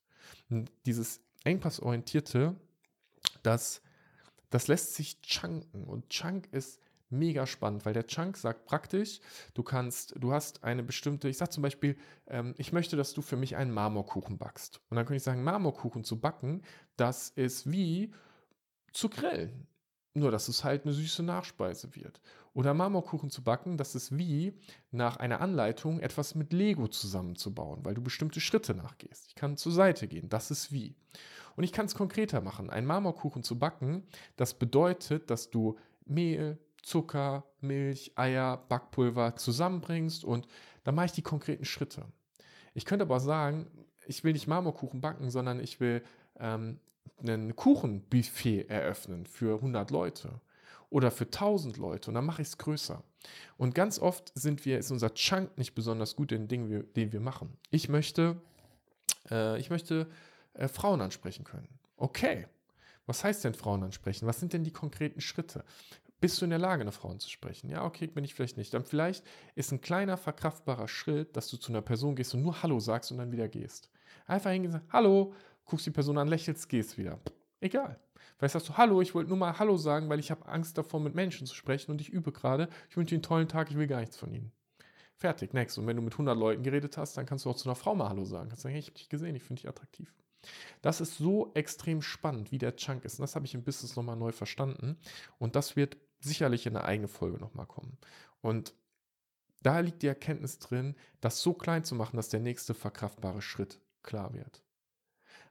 Und 0.49 0.71
dieses 0.85 1.21
Engpassorientierte, 1.43 2.55
das, 3.43 3.81
das 4.49 4.67
lässt 4.67 4.95
sich 4.95 5.21
chunken. 5.21 5.83
Und 5.83 6.09
Chunk 6.09 6.47
ist 6.51 6.79
mega 7.09 7.45
spannend, 7.45 7.85
weil 7.85 7.93
der 7.93 8.05
Chunk 8.07 8.37
sagt 8.37 8.65
praktisch, 8.65 9.19
du 9.53 9.63
kannst, 9.63 10.15
du 10.17 10.33
hast 10.33 10.63
eine 10.63 10.83
bestimmte, 10.83 11.29
ich 11.29 11.37
sage 11.37 11.51
zum 11.51 11.63
Beispiel, 11.63 11.97
ähm, 12.27 12.53
ich 12.57 12.73
möchte, 12.73 12.97
dass 12.97 13.13
du 13.13 13.21
für 13.21 13.37
mich 13.37 13.55
einen 13.55 13.71
Marmorkuchen 13.71 14.37
backst. 14.37 14.81
Und 14.89 14.97
dann 14.97 15.05
könnte 15.05 15.17
ich 15.17 15.23
sagen, 15.23 15.43
Marmorkuchen 15.43 16.03
zu 16.03 16.19
backen, 16.19 16.61
das 16.95 17.29
ist 17.29 17.71
wie 17.71 18.13
zu 18.91 19.09
grillen. 19.09 19.67
Nur, 20.13 20.31
dass 20.31 20.47
es 20.47 20.63
halt 20.63 20.83
eine 20.83 20.93
süße 20.93 21.21
Nachspeise 21.21 21.95
wird. 21.95 22.19
Oder 22.53 22.73
Marmorkuchen 22.73 23.29
zu 23.29 23.43
backen, 23.43 23.77
das 23.77 23.93
ist 23.93 24.17
wie 24.17 24.57
nach 24.89 25.17
einer 25.17 25.41
Anleitung 25.41 25.99
etwas 25.99 26.33
mit 26.33 26.53
Lego 26.53 26.87
zusammenzubauen, 26.87 27.85
weil 27.85 27.93
du 27.93 28.01
bestimmte 28.01 28.41
Schritte 28.41 28.73
nachgehst. 28.73 29.27
Ich 29.27 29.35
kann 29.35 29.57
zur 29.57 29.71
Seite 29.71 30.07
gehen, 30.07 30.27
das 30.27 30.49
ist 30.49 30.71
wie. 30.71 30.95
Und 31.55 31.63
ich 31.63 31.71
kann 31.71 31.85
es 31.85 31.93
konkreter 31.93 32.41
machen. 32.41 32.71
Ein 32.71 32.87
Marmorkuchen 32.87 33.43
zu 33.43 33.59
backen, 33.59 34.07
das 34.37 34.55
bedeutet, 34.55 35.29
dass 35.29 35.51
du 35.51 35.77
Mehl, 36.05 36.57
Zucker, 36.87 37.43
Milch, 37.59 38.13
Eier, 38.15 38.63
Backpulver 38.69 39.35
zusammenbringst 39.35 40.23
und 40.23 40.47
dann 40.85 40.95
mache 40.95 41.07
ich 41.07 41.11
die 41.11 41.21
konkreten 41.21 41.65
Schritte. 41.65 42.05
Ich 42.73 42.85
könnte 42.85 43.03
aber 43.03 43.19
sagen, 43.19 43.67
ich 44.07 44.23
will 44.23 44.31
nicht 44.31 44.47
Marmorkuchen 44.47 45.01
backen, 45.01 45.29
sondern 45.29 45.59
ich 45.59 45.81
will 45.81 46.01
ähm, 46.39 46.79
ein 47.21 47.57
Kuchenbuffet 47.57 48.69
eröffnen 48.69 49.25
für 49.25 49.55
100 49.55 49.91
Leute 49.91 50.39
oder 50.89 51.11
für 51.11 51.25
1000 51.25 51.75
Leute 51.75 52.09
und 52.09 52.15
dann 52.15 52.25
mache 52.25 52.41
ich 52.41 52.47
es 52.47 52.57
größer. 52.57 53.03
Und 53.57 53.75
ganz 53.75 53.99
oft 53.99 54.31
sind 54.35 54.63
wir, 54.63 54.79
ist 54.79 54.89
unser 54.89 55.13
Chunk 55.13 55.57
nicht 55.57 55.75
besonders 55.75 56.15
gut 56.15 56.31
in 56.31 56.43
den 56.43 56.47
Dingen, 56.47 56.85
die 56.95 57.11
wir 57.11 57.19
machen. 57.19 57.57
Ich 57.69 57.89
möchte, 57.89 58.37
äh, 59.29 59.59
ich 59.59 59.69
möchte 59.69 60.07
äh, 60.53 60.69
Frauen 60.69 61.01
ansprechen 61.01 61.43
können. 61.43 61.67
Okay. 61.97 62.47
Was 63.07 63.23
heißt 63.23 63.43
denn 63.43 63.53
Frauen 63.53 63.83
ansprechen? 63.83 64.25
Was 64.27 64.39
sind 64.39 64.53
denn 64.53 64.63
die 64.63 64.71
konkreten 64.71 65.19
Schritte? 65.19 65.65
Bist 66.19 66.41
du 66.41 66.45
in 66.45 66.49
der 66.49 66.59
Lage, 66.59 66.81
eine 66.81 66.91
Frau 66.91 67.09
anzusprechen? 67.09 67.69
Ja, 67.69 67.85
okay, 67.85 68.07
bin 68.07 68.23
ich 68.23 68.33
vielleicht 68.33 68.57
nicht. 68.57 68.73
Dann 68.73 68.83
vielleicht 68.83 69.23
ist 69.53 69.71
ein 69.71 69.81
kleiner, 69.81 70.17
verkraftbarer 70.17 70.87
Schritt, 70.87 71.37
dass 71.37 71.47
du 71.49 71.57
zu 71.57 71.71
einer 71.71 71.81
Person 71.81 72.15
gehst 72.15 72.33
und 72.33 72.41
nur 72.41 72.63
Hallo 72.63 72.79
sagst 72.79 73.11
und 73.11 73.19
dann 73.19 73.31
wieder 73.31 73.47
gehst. 73.47 73.91
Einfach 74.25 74.51
hingehen 74.51 74.71
sagen, 74.71 74.87
Hallo, 74.91 75.33
guckst 75.65 75.85
die 75.85 75.91
Person 75.91 76.17
an, 76.17 76.27
lächelst, 76.27 76.69
gehst 76.69 76.97
wieder. 76.97 77.19
Egal. 77.59 77.99
Vielleicht 78.37 78.53
sagst 78.53 78.69
du, 78.69 78.77
Hallo, 78.77 79.01
ich 79.01 79.13
wollte 79.13 79.29
nur 79.29 79.37
mal 79.37 79.59
Hallo 79.59 79.77
sagen, 79.77 80.09
weil 80.09 80.19
ich 80.19 80.31
habe 80.31 80.47
Angst 80.47 80.77
davor, 80.77 80.99
mit 80.99 81.13
Menschen 81.13 81.45
zu 81.45 81.53
sprechen 81.53 81.91
und 81.91 82.01
ich 82.01 82.09
übe 82.09 82.31
gerade. 82.31 82.67
Ich 82.89 82.97
wünsche 82.97 83.09
dir 83.09 83.17
einen 83.17 83.23
tollen 83.23 83.47
Tag, 83.47 83.69
ich 83.69 83.77
will 83.77 83.87
gar 83.87 83.99
nichts 83.99 84.17
von 84.17 84.33
ihnen. 84.33 84.51
Fertig, 85.15 85.53
next. 85.53 85.77
Und 85.77 85.87
wenn 85.87 85.95
du 85.95 86.01
mit 86.01 86.13
100 86.13 86.37
Leuten 86.37 86.63
geredet 86.63 86.97
hast, 86.97 87.17
dann 87.17 87.25
kannst 87.25 87.45
du 87.45 87.49
auch 87.49 87.55
zu 87.55 87.69
einer 87.69 87.75
Frau 87.75 87.93
mal 87.93 88.09
Hallo 88.09 88.25
sagen. 88.25 88.49
Kannst 88.49 88.63
sagen, 88.63 88.73
hey, 88.73 88.79
ich 88.79 88.87
habe 88.87 88.97
dich 88.97 89.09
gesehen, 89.09 89.35
ich 89.35 89.43
finde 89.43 89.61
dich 89.61 89.69
attraktiv. 89.69 90.13
Das 90.81 91.01
ist 91.01 91.17
so 91.17 91.51
extrem 91.55 92.01
spannend, 92.01 92.51
wie 92.51 92.59
der 92.59 92.75
Chunk 92.75 93.05
ist. 93.05 93.19
Und 93.19 93.23
das 93.23 93.35
habe 93.35 93.45
ich 93.45 93.55
im 93.55 93.63
Business 93.63 93.95
nochmal 93.95 94.15
neu 94.15 94.31
verstanden. 94.31 94.97
Und 95.39 95.55
das 95.55 95.75
wird 95.75 95.97
sicherlich 96.27 96.65
in 96.65 96.75
eine 96.75 96.85
eigene 96.85 97.07
Folge 97.07 97.39
nochmal 97.39 97.65
kommen. 97.65 97.97
Und 98.41 98.73
da 99.61 99.79
liegt 99.79 100.01
die 100.01 100.07
Erkenntnis 100.07 100.59
drin, 100.59 100.95
das 101.19 101.41
so 101.41 101.53
klein 101.53 101.83
zu 101.83 101.95
machen, 101.95 102.17
dass 102.17 102.29
der 102.29 102.39
nächste 102.39 102.73
verkraftbare 102.73 103.41
Schritt 103.41 103.79
klar 104.03 104.33
wird. 104.33 104.63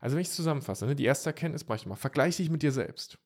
Also 0.01 0.15
wenn 0.15 0.23
ich 0.23 0.29
es 0.29 0.37
zusammenfasse, 0.37 0.87
ne, 0.87 0.95
die 0.95 1.05
erste 1.05 1.31
Erkenntnis 1.31 1.67
mache 1.67 1.77
ich 1.77 1.87
mal, 1.87 1.97
vergleiche 1.97 2.43
dich 2.43 2.51
mit 2.51 2.63
dir 2.63 2.73
selbst. 2.73 3.19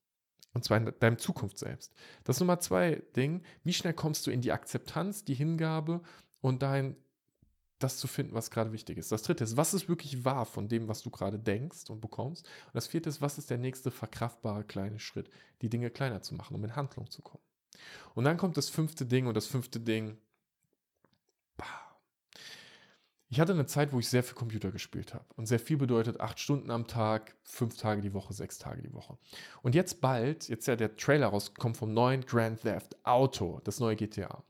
Und 0.52 0.64
zwar 0.64 0.78
in 0.78 0.92
deinem 0.98 1.18
Zukunft 1.18 1.58
selbst. 1.58 1.94
Das 2.24 2.40
Nummer 2.40 2.58
zwei 2.58 3.02
Ding, 3.14 3.42
wie 3.62 3.72
schnell 3.72 3.94
kommst 3.94 4.26
du 4.26 4.30
in 4.30 4.40
die 4.40 4.52
Akzeptanz, 4.52 5.24
die 5.24 5.34
Hingabe 5.34 6.00
und 6.40 6.62
dein, 6.62 6.96
das 7.82 7.98
zu 7.98 8.06
finden, 8.06 8.34
was 8.34 8.50
gerade 8.50 8.72
wichtig 8.72 8.98
ist. 8.98 9.10
Das 9.10 9.22
dritte 9.22 9.44
ist, 9.44 9.56
was 9.56 9.74
ist 9.74 9.88
wirklich 9.88 10.24
wahr 10.24 10.46
von 10.46 10.68
dem, 10.68 10.88
was 10.88 11.02
du 11.02 11.10
gerade 11.10 11.38
denkst 11.38 11.90
und 11.90 12.00
bekommst. 12.00 12.46
Und 12.66 12.74
das 12.74 12.86
vierte 12.86 13.08
ist, 13.08 13.20
was 13.20 13.38
ist 13.38 13.50
der 13.50 13.58
nächste 13.58 13.90
verkraftbare 13.90 14.64
kleine 14.64 14.98
Schritt, 14.98 15.30
die 15.62 15.68
Dinge 15.68 15.90
kleiner 15.90 16.22
zu 16.22 16.34
machen, 16.34 16.54
um 16.54 16.64
in 16.64 16.76
Handlung 16.76 17.10
zu 17.10 17.22
kommen. 17.22 17.42
Und 18.14 18.24
dann 18.24 18.36
kommt 18.36 18.56
das 18.56 18.68
fünfte 18.68 19.06
Ding 19.06 19.26
und 19.26 19.34
das 19.34 19.46
fünfte 19.46 19.80
Ding 19.80 20.18
ich 23.32 23.38
hatte 23.38 23.52
eine 23.52 23.66
Zeit, 23.66 23.92
wo 23.92 24.00
ich 24.00 24.08
sehr 24.08 24.24
viel 24.24 24.34
Computer 24.34 24.72
gespielt 24.72 25.14
habe. 25.14 25.24
Und 25.36 25.46
sehr 25.46 25.60
viel 25.60 25.76
bedeutet 25.76 26.20
acht 26.20 26.40
Stunden 26.40 26.68
am 26.72 26.88
Tag, 26.88 27.36
fünf 27.44 27.76
Tage 27.76 28.02
die 28.02 28.12
Woche, 28.12 28.32
sechs 28.32 28.58
Tage 28.58 28.82
die 28.82 28.92
Woche. 28.92 29.16
Und 29.62 29.76
jetzt 29.76 30.00
bald, 30.00 30.48
jetzt 30.48 30.66
ja 30.66 30.74
der 30.74 30.96
Trailer 30.96 31.28
rausgekommen 31.28 31.76
vom 31.76 31.94
neuen 31.94 32.26
Grand 32.26 32.62
Theft 32.62 32.96
Auto, 33.04 33.60
das 33.62 33.78
neue 33.78 33.94
GTA. 33.94 34.42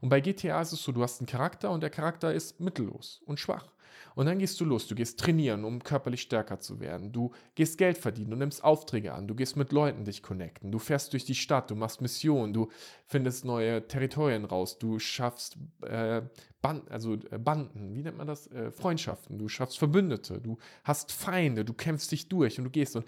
Und 0.00 0.08
bei 0.08 0.20
GTA 0.20 0.60
ist 0.60 0.72
es 0.72 0.82
so, 0.82 0.92
du 0.92 1.02
hast 1.02 1.20
einen 1.20 1.26
Charakter 1.26 1.70
und 1.70 1.82
der 1.82 1.90
Charakter 1.90 2.32
ist 2.32 2.60
mittellos 2.60 3.22
und 3.26 3.40
schwach. 3.40 3.66
Und 4.14 4.26
dann 4.26 4.38
gehst 4.38 4.60
du 4.60 4.64
los, 4.64 4.86
du 4.86 4.94
gehst 4.94 5.20
trainieren, 5.20 5.64
um 5.64 5.82
körperlich 5.82 6.22
stärker 6.22 6.60
zu 6.60 6.80
werden. 6.80 7.12
Du 7.12 7.32
gehst 7.54 7.78
Geld 7.78 7.98
verdienen, 7.98 8.30
du 8.30 8.36
nimmst 8.36 8.64
Aufträge 8.64 9.12
an, 9.12 9.28
du 9.28 9.34
gehst 9.34 9.56
mit 9.56 9.72
Leuten 9.72 10.04
dich 10.04 10.22
connecten, 10.22 10.72
du 10.72 10.78
fährst 10.78 11.12
durch 11.12 11.24
die 11.24 11.34
Stadt, 11.34 11.70
du 11.70 11.74
machst 11.74 12.00
Missionen, 12.00 12.52
du 12.52 12.68
findest 13.06 13.44
neue 13.44 13.86
Territorien 13.86 14.44
raus, 14.44 14.78
du 14.78 14.98
schaffst 14.98 15.56
äh, 15.82 16.22
Band, 16.62 16.90
also 16.90 17.14
äh, 17.30 17.38
Banden, 17.38 17.94
wie 17.94 18.02
nennt 18.02 18.16
man 18.16 18.26
das? 18.26 18.50
Äh, 18.50 18.70
Freundschaften, 18.70 19.38
du 19.38 19.48
schaffst 19.48 19.78
Verbündete, 19.78 20.40
du 20.40 20.58
hast 20.82 21.12
Feinde, 21.12 21.64
du 21.64 21.72
kämpfst 21.72 22.10
dich 22.10 22.28
durch 22.28 22.58
und 22.58 22.64
du 22.64 22.70
gehst 22.70 22.96
und 22.96 23.06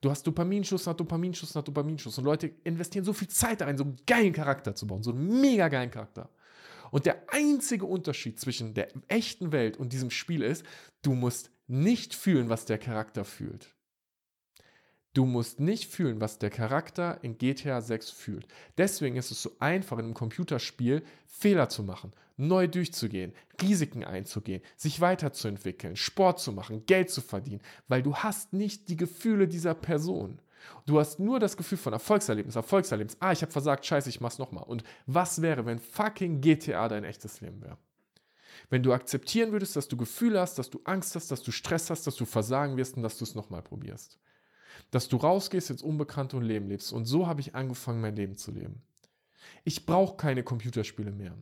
du 0.00 0.10
hast 0.10 0.26
Dopaminschuss 0.26 0.86
nach 0.86 0.94
Dopaminschuss 0.94 1.54
nach 1.54 1.64
Dopaminschuss. 1.64 2.18
Und 2.18 2.24
Leute 2.24 2.52
investieren 2.64 3.04
so 3.04 3.12
viel 3.12 3.28
Zeit 3.28 3.60
da 3.60 3.64
rein, 3.64 3.78
so 3.78 3.84
einen 3.84 3.96
geilen 4.06 4.32
Charakter 4.32 4.74
zu 4.74 4.86
bauen, 4.86 5.02
so 5.02 5.10
einen 5.10 5.40
mega 5.40 5.68
geilen 5.68 5.90
Charakter. 5.90 6.30
Und 6.90 7.06
der 7.06 7.32
einzige 7.32 7.86
Unterschied 7.86 8.40
zwischen 8.40 8.74
der 8.74 8.88
echten 9.08 9.52
Welt 9.52 9.76
und 9.76 9.92
diesem 9.92 10.10
Spiel 10.10 10.42
ist, 10.42 10.64
du 11.02 11.14
musst 11.14 11.50
nicht 11.66 12.14
fühlen, 12.14 12.48
was 12.48 12.64
der 12.64 12.78
Charakter 12.78 13.24
fühlt. 13.24 13.74
Du 15.12 15.24
musst 15.24 15.58
nicht 15.58 15.90
fühlen, 15.90 16.20
was 16.20 16.38
der 16.38 16.50
Charakter 16.50 17.18
in 17.22 17.36
GTA 17.36 17.80
6 17.80 18.10
fühlt. 18.10 18.46
Deswegen 18.78 19.16
ist 19.16 19.32
es 19.32 19.42
so 19.42 19.50
einfach 19.58 19.98
in 19.98 20.04
einem 20.04 20.14
Computerspiel 20.14 21.02
Fehler 21.26 21.68
zu 21.68 21.82
machen, 21.82 22.12
neu 22.36 22.68
durchzugehen, 22.68 23.32
Risiken 23.60 24.04
einzugehen, 24.04 24.62
sich 24.76 25.00
weiterzuentwickeln, 25.00 25.96
Sport 25.96 26.38
zu 26.38 26.52
machen, 26.52 26.86
Geld 26.86 27.10
zu 27.10 27.22
verdienen, 27.22 27.60
weil 27.88 28.04
du 28.04 28.14
hast 28.14 28.52
nicht 28.52 28.88
die 28.88 28.96
Gefühle 28.96 29.48
dieser 29.48 29.74
Person. 29.74 30.40
Du 30.86 30.98
hast 30.98 31.18
nur 31.18 31.40
das 31.40 31.56
Gefühl 31.56 31.78
von 31.78 31.92
Erfolgserlebnis, 31.92 32.56
Erfolgserlebnis. 32.56 33.16
Ah, 33.20 33.32
ich 33.32 33.42
habe 33.42 33.52
versagt, 33.52 33.86
scheiße, 33.86 34.08
ich 34.08 34.20
mach's 34.20 34.38
nochmal. 34.38 34.64
Und 34.64 34.84
was 35.06 35.42
wäre, 35.42 35.66
wenn 35.66 35.78
fucking 35.78 36.40
GTA 36.40 36.88
dein 36.88 37.04
echtes 37.04 37.40
Leben 37.40 37.62
wäre? 37.62 37.78
Wenn 38.68 38.82
du 38.82 38.92
akzeptieren 38.92 39.52
würdest, 39.52 39.76
dass 39.76 39.88
du 39.88 39.96
Gefühle 39.96 40.40
hast, 40.40 40.58
dass 40.58 40.70
du 40.70 40.80
Angst 40.84 41.14
hast, 41.14 41.30
dass 41.30 41.42
du 41.42 41.50
Stress 41.50 41.90
hast, 41.90 42.06
dass 42.06 42.16
du 42.16 42.24
versagen 42.24 42.76
wirst 42.76 42.96
und 42.96 43.02
dass 43.02 43.18
du 43.18 43.24
es 43.24 43.34
nochmal 43.34 43.62
probierst. 43.62 44.18
Dass 44.90 45.08
du 45.08 45.16
rausgehst 45.16 45.70
ins 45.70 45.82
Unbekannte 45.82 46.36
und 46.36 46.44
Leben 46.44 46.68
lebst. 46.68 46.92
Und 46.92 47.06
so 47.06 47.26
habe 47.26 47.40
ich 47.40 47.54
angefangen, 47.54 48.00
mein 48.00 48.16
Leben 48.16 48.36
zu 48.36 48.50
leben. 48.50 48.82
Ich 49.64 49.86
brauche 49.86 50.16
keine 50.16 50.42
Computerspiele 50.42 51.10
mehr. 51.10 51.36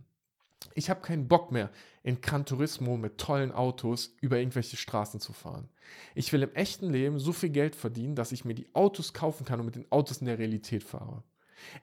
Ich 0.74 0.90
habe 0.90 1.00
keinen 1.00 1.28
Bock 1.28 1.52
mehr, 1.52 1.70
in 2.02 2.20
Gran 2.20 2.44
Turismo 2.44 2.96
mit 2.96 3.18
tollen 3.18 3.52
Autos 3.52 4.14
über 4.20 4.38
irgendwelche 4.38 4.76
Straßen 4.76 5.20
zu 5.20 5.32
fahren. 5.32 5.68
Ich 6.14 6.32
will 6.32 6.42
im 6.42 6.54
echten 6.54 6.90
Leben 6.90 7.18
so 7.18 7.32
viel 7.32 7.50
Geld 7.50 7.76
verdienen, 7.76 8.14
dass 8.14 8.32
ich 8.32 8.44
mir 8.44 8.54
die 8.54 8.68
Autos 8.74 9.12
kaufen 9.12 9.44
kann 9.44 9.60
und 9.60 9.66
mit 9.66 9.76
den 9.76 9.90
Autos 9.90 10.18
in 10.18 10.26
der 10.26 10.38
Realität 10.38 10.84
fahre. 10.84 11.22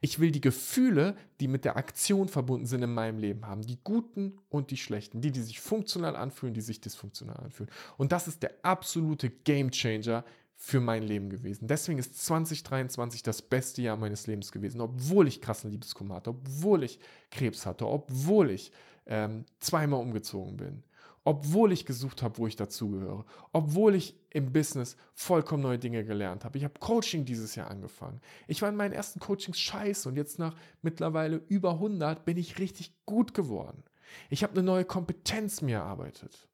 Ich 0.01 0.19
will 0.19 0.31
die 0.31 0.41
Gefühle, 0.41 1.17
die 1.39 1.47
mit 1.47 1.65
der 1.65 1.77
Aktion 1.77 2.27
verbunden 2.27 2.65
sind 2.65 2.83
in 2.83 2.93
meinem 2.93 3.19
Leben 3.19 3.45
haben. 3.45 3.61
Die 3.61 3.79
guten 3.83 4.39
und 4.49 4.71
die 4.71 4.77
schlechten. 4.77 5.21
Die, 5.21 5.31
die 5.31 5.41
sich 5.41 5.59
funktional 5.59 6.15
anfühlen, 6.15 6.53
die 6.53 6.61
sich 6.61 6.81
dysfunktional 6.81 7.37
anfühlen. 7.37 7.71
Und 7.97 8.11
das 8.11 8.27
ist 8.27 8.43
der 8.43 8.53
absolute 8.63 9.29
Gamechanger 9.29 10.23
für 10.55 10.79
mein 10.79 11.03
Leben 11.03 11.29
gewesen. 11.29 11.67
Deswegen 11.67 11.99
ist 11.99 12.25
2023 12.25 13.21
das 13.23 13.41
beste 13.41 13.81
Jahr 13.81 13.97
meines 13.97 14.25
Lebens 14.27 14.51
gewesen, 14.51 14.81
obwohl 14.81 15.27
ich 15.27 15.41
krassen 15.41 15.71
Liebeskummer 15.71 16.15
hatte, 16.15 16.31
obwohl 16.31 16.83
ich 16.83 16.99
Krebs 17.29 17.65
hatte, 17.65 17.87
obwohl 17.87 18.49
ich 18.51 18.71
ähm, 19.05 19.45
zweimal 19.59 20.01
umgezogen 20.01 20.57
bin, 20.57 20.83
obwohl 21.23 21.71
ich 21.71 21.85
gesucht 21.85 22.23
habe, 22.23 22.37
wo 22.37 22.47
ich 22.47 22.55
dazugehöre, 22.55 23.25
obwohl 23.51 23.95
ich 23.95 24.15
im 24.29 24.53
Business 24.53 24.95
vollkommen 25.13 25.63
neue 25.63 25.79
Dinge 25.79 26.05
gelernt 26.05 26.45
habe. 26.45 26.57
Ich 26.57 26.63
habe 26.63 26.79
Coaching 26.79 27.25
dieses 27.25 27.55
Jahr 27.55 27.69
angefangen. 27.69 28.21
Ich 28.47 28.61
war 28.61 28.69
in 28.69 28.75
meinen 28.75 28.93
ersten 28.93 29.19
Coachings 29.19 29.59
scheiße 29.59 30.07
und 30.07 30.15
jetzt 30.15 30.39
nach 30.39 30.55
mittlerweile 30.81 31.37
über 31.47 31.71
100 31.73 32.25
bin 32.25 32.37
ich 32.37 32.59
richtig 32.59 32.93
gut 33.05 33.33
geworden. 33.33 33.83
Ich 34.29 34.43
habe 34.43 34.53
eine 34.53 34.63
neue 34.63 34.85
Kompetenz 34.85 35.61
mir 35.61 35.77
erarbeitet. 35.77 36.47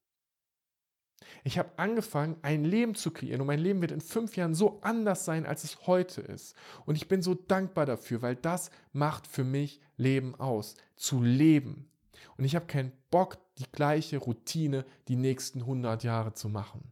Ich 1.44 1.58
habe 1.58 1.72
angefangen, 1.78 2.38
ein 2.42 2.64
Leben 2.64 2.96
zu 2.96 3.12
kreieren 3.12 3.42
und 3.42 3.48
mein 3.48 3.60
Leben 3.60 3.82
wird 3.82 3.92
in 3.92 4.02
fünf 4.02 4.36
Jahren 4.36 4.56
so 4.56 4.80
anders 4.82 5.26
sein, 5.26 5.46
als 5.46 5.64
es 5.64 5.88
heute 5.88 6.22
ist. 6.22 6.56
Und 6.86 6.96
ich 6.96 7.08
bin 7.08 7.22
so 7.22 7.34
dankbar 7.34 7.86
dafür, 7.86 8.22
weil 8.22 8.36
das 8.36 8.72
macht 8.94 9.28
für 9.28 9.44
mich 9.44 9.80
Leben 9.98 10.36
aus, 10.36 10.76
zu 10.96 11.22
leben. 11.22 11.90
Und 12.38 12.46
ich 12.46 12.56
habe 12.56 12.66
keinen 12.66 12.92
Bock, 13.10 13.38
die 13.58 13.72
gleiche 13.72 14.18
Routine 14.18 14.86
die 15.08 15.16
nächsten 15.16 15.62
100 15.62 16.04
Jahre 16.04 16.34
zu 16.34 16.50
machen. 16.50 16.92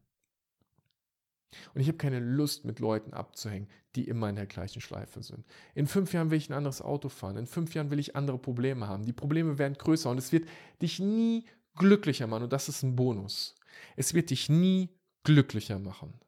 Und 1.74 1.82
ich 1.82 1.88
habe 1.88 1.98
keine 1.98 2.20
Lust, 2.20 2.66
mit 2.66 2.80
Leuten 2.80 3.14
abzuhängen, 3.14 3.68
die 3.96 4.08
immer 4.08 4.30
in 4.30 4.36
der 4.36 4.46
gleichen 4.46 4.82
Schleife 4.82 5.24
sind. 5.24 5.46
In 5.74 5.88
fünf 5.88 6.14
Jahren 6.14 6.30
will 6.30 6.38
ich 6.38 6.50
ein 6.50 6.54
anderes 6.54 6.82
Auto 6.82 7.10
fahren. 7.10 7.38
In 7.38 7.48
fünf 7.48 7.74
Jahren 7.74 7.90
will 7.90 8.00
ich 8.00 8.16
andere 8.16 8.38
Probleme 8.38 8.88
haben. 8.88 9.06
Die 9.06 9.14
Probleme 9.14 9.58
werden 9.58 9.74
größer 9.74 10.10
und 10.10 10.18
es 10.18 10.32
wird 10.32 10.48
dich 10.82 11.00
nie 11.00 11.46
glücklicher 11.76 12.28
machen. 12.28 12.44
Und 12.44 12.54
das 12.54 12.70
ist 12.70 12.84
ein 12.84 12.96
Bonus. 12.96 13.56
Es 13.96 14.14
wird 14.14 14.30
dich 14.30 14.50
nie 14.50 14.90
glücklicher 15.24 15.80
machen. 15.80 16.20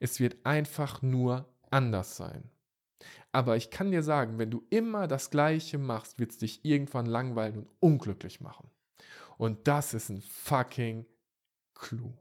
Es 0.00 0.20
wird 0.20 0.36
einfach 0.44 1.02
nur 1.02 1.48
anders 1.70 2.16
sein. 2.16 2.50
Aber 3.32 3.56
ich 3.56 3.70
kann 3.70 3.90
dir 3.90 4.02
sagen, 4.02 4.38
wenn 4.38 4.50
du 4.50 4.64
immer 4.70 5.06
das 5.06 5.30
Gleiche 5.30 5.78
machst, 5.78 6.18
wird 6.18 6.32
es 6.32 6.38
dich 6.38 6.64
irgendwann 6.64 7.06
langweilen 7.06 7.58
und 7.58 7.68
unglücklich 7.80 8.40
machen. 8.40 8.70
Und 9.36 9.68
das 9.68 9.94
ist 9.94 10.08
ein 10.08 10.22
fucking 10.22 11.06
Clou. 11.74 12.12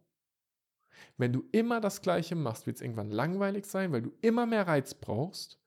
Wenn 1.18 1.34
du 1.34 1.44
immer 1.52 1.82
das 1.82 2.02
Gleiche 2.02 2.36
machst, 2.36 2.68
wird 2.68 2.78
es 2.78 2.82
irgendwann 2.82 3.10
langweilig 3.10 3.66
sein, 3.66 3.92
weil 3.92 4.04
du 4.04 4.14
immer 4.22 4.46
mehr 4.46 4.68
Reiz 4.68 4.94
brauchst 4.94 5.60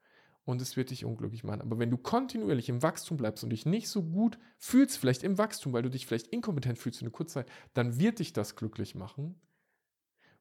und 0.51 0.61
es 0.61 0.77
wird 0.77 0.91
dich 0.91 1.05
unglücklich 1.05 1.45
machen. 1.45 1.61
Aber 1.61 1.79
wenn 1.79 1.91
du 1.91 1.97
kontinuierlich 1.97 2.69
im 2.69 2.83
Wachstum 2.83 3.17
bleibst 3.17 3.45
und 3.45 3.51
dich 3.51 3.67
nicht 3.67 3.89
so 3.89 4.03
gut 4.03 4.39
fühlst, 4.59 4.99
vielleicht 4.99 5.23
im 5.23 5.39
Wachstum, 5.39 5.73
weil 5.73 5.83
du 5.83 5.91
dich 5.91 6.07
vielleicht 6.07 6.27
inkompetent 6.27 6.79
fühlst 6.79 6.99
für 6.99 7.05
eine 7.05 7.13
Kurzzeit, 7.13 7.49
dann 7.73 8.01
wird 8.01 8.19
dich 8.19 8.33
das 8.33 8.57
glücklich 8.57 8.97
machen, 8.97 9.41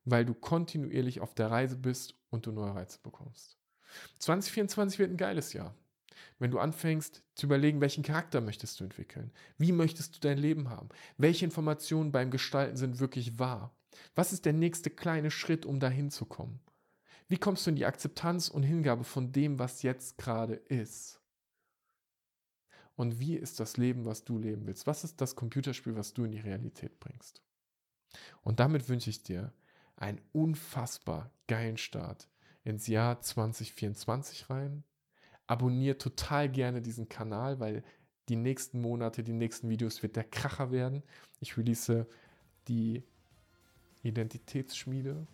weil 0.05 0.25
du 0.25 0.33
kontinuierlich 0.33 1.21
auf 1.21 1.35
der 1.35 1.51
Reise 1.51 1.77
bist 1.77 2.15
und 2.31 2.47
du 2.47 2.51
neue 2.51 2.73
Reize 2.73 2.99
bekommst. 3.03 3.59
2024 4.17 4.97
wird 4.97 5.11
ein 5.11 5.17
geiles 5.17 5.53
Jahr. 5.53 5.75
Wenn 6.39 6.51
du 6.51 6.59
anfängst 6.59 7.23
zu 7.35 7.45
überlegen, 7.45 7.79
welchen 7.79 8.03
Charakter 8.03 8.41
möchtest 8.41 8.79
du 8.79 8.85
entwickeln? 8.85 9.31
Wie 9.57 9.71
möchtest 9.71 10.15
du 10.15 10.19
dein 10.19 10.37
Leben 10.37 10.69
haben? 10.69 10.89
Welche 11.17 11.45
Informationen 11.45 12.11
beim 12.11 12.31
Gestalten 12.31 12.77
sind 12.77 12.99
wirklich 12.99 13.37
wahr? 13.37 13.75
Was 14.15 14.33
ist 14.33 14.45
der 14.45 14.53
nächste 14.53 14.89
kleine 14.89 15.29
Schritt, 15.31 15.65
um 15.65 15.79
dahin 15.79 16.09
zu 16.09 16.25
kommen? 16.25 16.59
Wie 17.29 17.37
kommst 17.37 17.65
du 17.65 17.69
in 17.69 17.75
die 17.75 17.85
Akzeptanz 17.85 18.49
und 18.49 18.63
Hingabe 18.63 19.03
von 19.03 19.31
dem, 19.31 19.59
was 19.59 19.83
jetzt 19.83 20.17
gerade 20.17 20.55
ist? 20.55 21.21
Und 22.95 23.19
wie 23.19 23.35
ist 23.35 23.59
das 23.59 23.77
Leben, 23.77 24.05
was 24.05 24.25
du 24.25 24.39
leben 24.39 24.65
willst? 24.65 24.87
Was 24.87 25.03
ist 25.03 25.21
das 25.21 25.35
Computerspiel, 25.35 25.95
was 25.95 26.13
du 26.13 26.25
in 26.25 26.31
die 26.31 26.39
Realität 26.39 26.99
bringst? 26.99 27.43
Und 28.41 28.59
damit 28.59 28.89
wünsche 28.89 29.11
ich 29.11 29.21
dir 29.21 29.53
einen 29.95 30.19
unfassbar 30.31 31.31
geilen 31.47 31.77
Start 31.77 32.27
ins 32.63 32.87
Jahr 32.87 33.21
2024 33.21 34.49
rein. 34.49 34.83
Abonnier 35.45 35.99
total 35.99 36.49
gerne 36.49 36.81
diesen 36.81 37.09
Kanal, 37.09 37.59
weil 37.59 37.83
die 38.27 38.35
nächsten 38.35 38.81
Monate, 38.81 39.23
die 39.23 39.33
nächsten 39.33 39.69
Videos 39.69 40.01
wird 40.01 40.15
der 40.15 40.23
Kracher 40.23 40.71
werden. 40.71 41.03
Ich 41.39 41.57
release 41.57 42.07
die 42.67 43.03
Identitätsschmiede 44.01 45.27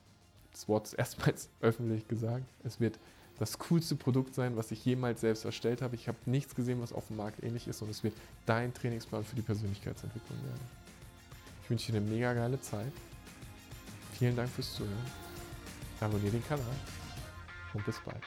das 0.56 0.68
Wort 0.68 0.94
erstmals 0.98 1.50
öffentlich 1.62 2.08
gesagt. 2.08 2.46
Es 2.64 2.80
wird 2.80 2.98
das 3.38 3.60
coolste 3.60 3.96
Produkt 3.96 4.34
sein, 4.34 4.56
was 4.56 4.72
ich 4.72 4.86
jemals 4.86 5.22
selbst 5.22 5.44
erstellt 5.44 5.82
habe. 5.82 5.96
Ich 5.96 6.08
habe 6.08 6.18
nichts 6.26 6.56
gesehen, 6.56 6.82
was 6.82 6.94
auf 6.94 7.08
dem 7.08 7.18
Markt 7.18 7.44
ähnlich 7.44 7.68
ist 7.68 7.82
und 7.82 7.90
es 7.90 8.04
wird 8.04 8.14
dein 8.46 8.74
Trainingsplan 8.74 9.26
für 9.26 9.36
die 9.36 9.42
Persönlichkeitsentwicklung 9.42 10.38
werden. 10.44 10.86
Ich 11.64 11.70
wünsche 11.70 11.92
dir 11.92 11.98
eine 11.98 12.08
mega 12.08 12.34
geile 12.34 12.60
Zeit. 12.62 12.94
Vielen 14.18 14.36
Dank 14.36 14.50
fürs 14.50 14.74
Zuhören. 14.74 14.94
abonniere 16.00 16.32
den 16.32 16.48
Kanal 16.48 16.66
und 17.74 17.86
bis 17.86 18.00
bald. 18.00 18.22